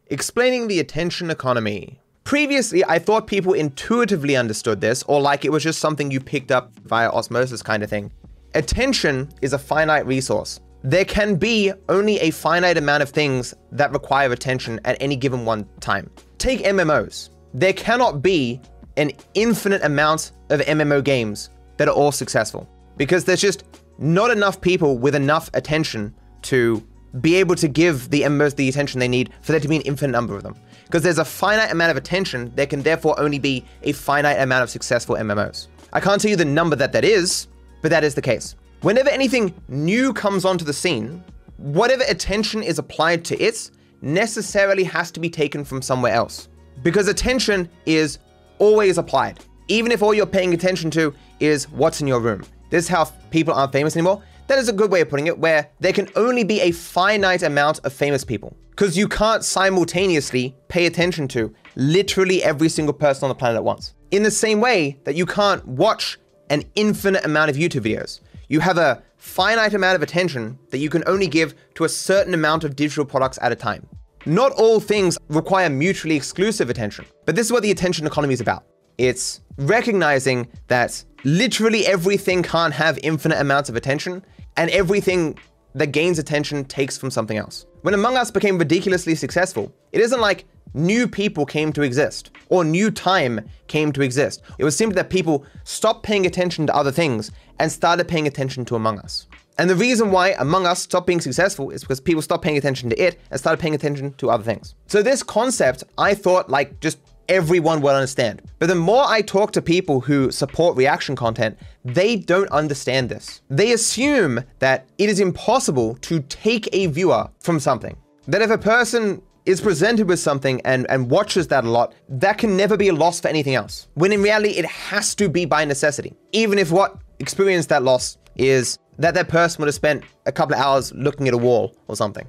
Explaining 0.06 0.68
the 0.68 0.80
attention 0.80 1.30
economy. 1.30 2.00
Previously, 2.24 2.82
I 2.84 2.98
thought 2.98 3.26
people 3.26 3.52
intuitively 3.52 4.36
understood 4.36 4.80
this, 4.80 5.02
or 5.02 5.20
like 5.20 5.44
it 5.44 5.52
was 5.52 5.62
just 5.62 5.80
something 5.80 6.10
you 6.10 6.20
picked 6.20 6.50
up 6.50 6.72
via 6.84 7.10
osmosis 7.10 7.62
kind 7.62 7.82
of 7.82 7.90
thing. 7.90 8.10
Attention 8.54 9.28
is 9.42 9.52
a 9.52 9.58
finite 9.58 10.06
resource. 10.06 10.60
There 10.82 11.04
can 11.04 11.36
be 11.36 11.70
only 11.90 12.18
a 12.20 12.30
finite 12.30 12.78
amount 12.78 13.02
of 13.02 13.10
things 13.10 13.52
that 13.72 13.92
require 13.92 14.32
attention 14.32 14.80
at 14.86 14.96
any 15.00 15.16
given 15.16 15.44
one 15.44 15.68
time. 15.80 16.08
Take 16.38 16.60
MMOs. 16.60 17.28
There 17.52 17.74
cannot 17.74 18.22
be 18.22 18.60
an 18.96 19.12
infinite 19.34 19.84
amount 19.84 20.32
of 20.48 20.60
MMO 20.60 21.04
games 21.04 21.50
that 21.76 21.88
are 21.88 21.94
all 21.94 22.10
successful 22.10 22.66
because 22.96 23.24
there's 23.24 23.40
just 23.40 23.64
not 23.98 24.30
enough 24.30 24.60
people 24.60 24.98
with 24.98 25.14
enough 25.14 25.50
attention 25.52 26.14
to 26.42 26.82
be 27.20 27.34
able 27.36 27.54
to 27.56 27.68
give 27.68 28.08
the 28.10 28.22
MMOs 28.22 28.56
the 28.56 28.68
attention 28.68 28.98
they 28.98 29.08
need 29.08 29.30
for 29.42 29.52
there 29.52 29.60
to 29.60 29.68
be 29.68 29.76
an 29.76 29.82
infinite 29.82 30.12
number 30.12 30.36
of 30.36 30.42
them. 30.42 30.54
Because 30.84 31.02
there's 31.02 31.18
a 31.18 31.24
finite 31.24 31.70
amount 31.70 31.90
of 31.90 31.98
attention, 31.98 32.50
there 32.54 32.66
can 32.66 32.82
therefore 32.82 33.18
only 33.20 33.38
be 33.38 33.64
a 33.82 33.92
finite 33.92 34.40
amount 34.40 34.62
of 34.62 34.70
successful 34.70 35.16
MMOs. 35.16 35.68
I 35.92 36.00
can't 36.00 36.20
tell 36.20 36.30
you 36.30 36.36
the 36.36 36.44
number 36.44 36.76
that 36.76 36.92
that 36.92 37.04
is, 37.04 37.48
but 37.82 37.90
that 37.90 38.04
is 38.04 38.14
the 38.14 38.22
case. 38.22 38.56
Whenever 38.82 39.10
anything 39.10 39.54
new 39.68 40.12
comes 40.12 40.44
onto 40.44 40.64
the 40.64 40.72
scene, 40.72 41.22
whatever 41.56 42.04
attention 42.08 42.62
is 42.62 42.78
applied 42.78 43.24
to 43.24 43.36
it 43.42 43.70
necessarily 44.00 44.84
has 44.84 45.10
to 45.10 45.20
be 45.20 45.28
taken 45.28 45.64
from 45.64 45.82
somewhere 45.82 46.12
else. 46.12 46.48
Because 46.82 47.08
attention 47.08 47.68
is 47.86 48.18
always 48.58 48.98
applied, 48.98 49.40
even 49.66 49.90
if 49.90 50.02
all 50.02 50.14
you're 50.14 50.26
paying 50.26 50.54
attention 50.54 50.90
to 50.92 51.12
is 51.40 51.68
what's 51.70 52.00
in 52.00 52.06
your 52.06 52.20
room. 52.20 52.44
This 52.70 52.84
is 52.84 52.88
how 52.88 53.06
people 53.30 53.54
aren't 53.54 53.72
famous 53.72 53.96
anymore. 53.96 54.22
That 54.46 54.58
is 54.58 54.68
a 54.68 54.72
good 54.72 54.90
way 54.90 55.00
of 55.00 55.08
putting 55.08 55.26
it, 55.26 55.38
where 55.38 55.70
there 55.80 55.92
can 55.92 56.08
only 56.16 56.44
be 56.44 56.60
a 56.60 56.70
finite 56.70 57.42
amount 57.42 57.80
of 57.84 57.92
famous 57.92 58.24
people. 58.24 58.56
Because 58.70 58.96
you 58.96 59.08
can't 59.08 59.44
simultaneously 59.44 60.56
pay 60.68 60.86
attention 60.86 61.26
to 61.28 61.52
literally 61.74 62.42
every 62.44 62.68
single 62.68 62.94
person 62.94 63.24
on 63.24 63.28
the 63.28 63.34
planet 63.34 63.56
at 63.56 63.64
once. 63.64 63.94
In 64.10 64.22
the 64.22 64.30
same 64.30 64.60
way 64.60 65.00
that 65.04 65.16
you 65.16 65.26
can't 65.26 65.66
watch 65.66 66.18
an 66.50 66.64
infinite 66.74 67.24
amount 67.24 67.50
of 67.50 67.56
YouTube 67.56 67.82
videos. 67.82 68.20
You 68.48 68.60
have 68.60 68.78
a 68.78 69.02
finite 69.16 69.74
amount 69.74 69.96
of 69.96 70.02
attention 70.02 70.58
that 70.70 70.78
you 70.78 70.88
can 70.88 71.02
only 71.06 71.26
give 71.26 71.54
to 71.74 71.84
a 71.84 71.88
certain 71.88 72.34
amount 72.34 72.64
of 72.64 72.76
digital 72.76 73.04
products 73.04 73.38
at 73.42 73.52
a 73.52 73.56
time. 73.56 73.86
Not 74.26 74.52
all 74.52 74.80
things 74.80 75.18
require 75.28 75.70
mutually 75.70 76.16
exclusive 76.16 76.70
attention, 76.70 77.04
but 77.26 77.34
this 77.34 77.46
is 77.46 77.52
what 77.52 77.62
the 77.62 77.70
attention 77.70 78.06
economy 78.06 78.34
is 78.34 78.40
about. 78.40 78.64
It's 78.96 79.40
recognizing 79.58 80.48
that 80.68 81.04
literally 81.24 81.86
everything 81.86 82.42
can't 82.42 82.74
have 82.74 82.98
infinite 83.02 83.40
amounts 83.40 83.68
of 83.68 83.76
attention, 83.76 84.24
and 84.56 84.70
everything 84.70 85.38
that 85.74 85.88
gains 85.88 86.18
attention 86.18 86.64
takes 86.64 86.98
from 86.98 87.10
something 87.10 87.36
else. 87.36 87.66
When 87.82 87.94
Among 87.94 88.16
Us 88.16 88.32
became 88.32 88.58
ridiculously 88.58 89.14
successful, 89.14 89.72
it 89.92 90.00
isn't 90.00 90.20
like 90.20 90.46
new 90.74 91.06
people 91.06 91.46
came 91.46 91.72
to 91.72 91.82
exist 91.82 92.30
or 92.48 92.64
new 92.64 92.90
time 92.90 93.48
came 93.68 93.92
to 93.92 94.02
exist. 94.02 94.42
It 94.58 94.64
was 94.64 94.76
simply 94.76 94.96
that 94.96 95.10
people 95.10 95.44
stopped 95.62 96.02
paying 96.02 96.26
attention 96.26 96.66
to 96.66 96.74
other 96.74 96.90
things 96.90 97.30
and 97.60 97.70
started 97.70 98.08
paying 98.08 98.26
attention 98.26 98.64
to 98.64 98.74
Among 98.74 98.98
Us. 98.98 99.28
And 99.58 99.70
the 99.70 99.76
reason 99.76 100.10
why 100.10 100.34
Among 100.40 100.66
Us 100.66 100.82
stopped 100.82 101.06
being 101.06 101.20
successful 101.20 101.70
is 101.70 101.82
because 101.82 102.00
people 102.00 102.20
stopped 102.20 102.42
paying 102.42 102.58
attention 102.58 102.90
to 102.90 103.00
it 103.00 103.20
and 103.30 103.38
started 103.38 103.60
paying 103.60 103.76
attention 103.76 104.12
to 104.14 104.30
other 104.30 104.44
things. 104.44 104.74
So 104.88 105.00
this 105.00 105.22
concept, 105.22 105.84
I 105.96 106.14
thought 106.14 106.50
like 106.50 106.80
just 106.80 106.98
everyone 107.28 107.80
will 107.80 107.94
understand. 107.94 108.42
But 108.58 108.68
the 108.68 108.74
more 108.74 109.04
I 109.06 109.22
talk 109.22 109.52
to 109.52 109.62
people 109.62 110.00
who 110.00 110.30
support 110.30 110.76
reaction 110.76 111.16
content, 111.16 111.58
they 111.84 112.16
don't 112.16 112.50
understand 112.50 113.08
this. 113.08 113.42
They 113.48 113.72
assume 113.72 114.42
that 114.58 114.88
it 114.98 115.08
is 115.08 115.20
impossible 115.20 115.96
to 116.02 116.20
take 116.20 116.68
a 116.72 116.86
viewer 116.86 117.28
from 117.40 117.60
something. 117.60 117.96
That 118.26 118.42
if 118.42 118.50
a 118.50 118.58
person 118.58 119.22
is 119.46 119.60
presented 119.60 120.06
with 120.08 120.18
something 120.18 120.60
and, 120.66 120.86
and 120.90 121.10
watches 121.10 121.48
that 121.48 121.64
a 121.64 121.70
lot, 121.70 121.94
that 122.08 122.36
can 122.36 122.56
never 122.56 122.76
be 122.76 122.88
a 122.88 122.94
loss 122.94 123.20
for 123.20 123.28
anything 123.28 123.54
else. 123.54 123.88
When 123.94 124.12
in 124.12 124.22
reality, 124.22 124.50
it 124.50 124.66
has 124.66 125.14
to 125.14 125.28
be 125.28 125.46
by 125.46 125.64
necessity. 125.64 126.14
Even 126.32 126.58
if 126.58 126.70
what 126.70 126.98
experienced 127.18 127.70
that 127.70 127.82
loss 127.82 128.18
is 128.36 128.78
that 128.98 129.14
that 129.14 129.28
person 129.28 129.60
would 129.62 129.68
have 129.68 129.74
spent 129.74 130.04
a 130.26 130.32
couple 130.32 130.54
of 130.54 130.60
hours 130.60 130.92
looking 130.92 131.28
at 131.28 131.34
a 131.34 131.38
wall 131.38 131.74
or 131.86 131.96
something, 131.96 132.26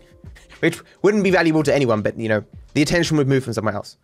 which 0.59 0.79
wouldn't 1.01 1.23
be 1.23 1.31
valuable 1.31 1.63
to 1.63 1.75
anyone, 1.75 2.01
but 2.01 2.17
you 2.17 2.29
know, 2.29 2.43
the 2.73 2.81
attention 2.81 3.17
would 3.17 3.27
move 3.27 3.43
from 3.43 3.53
somewhere 3.53 3.73
else. 3.73 3.97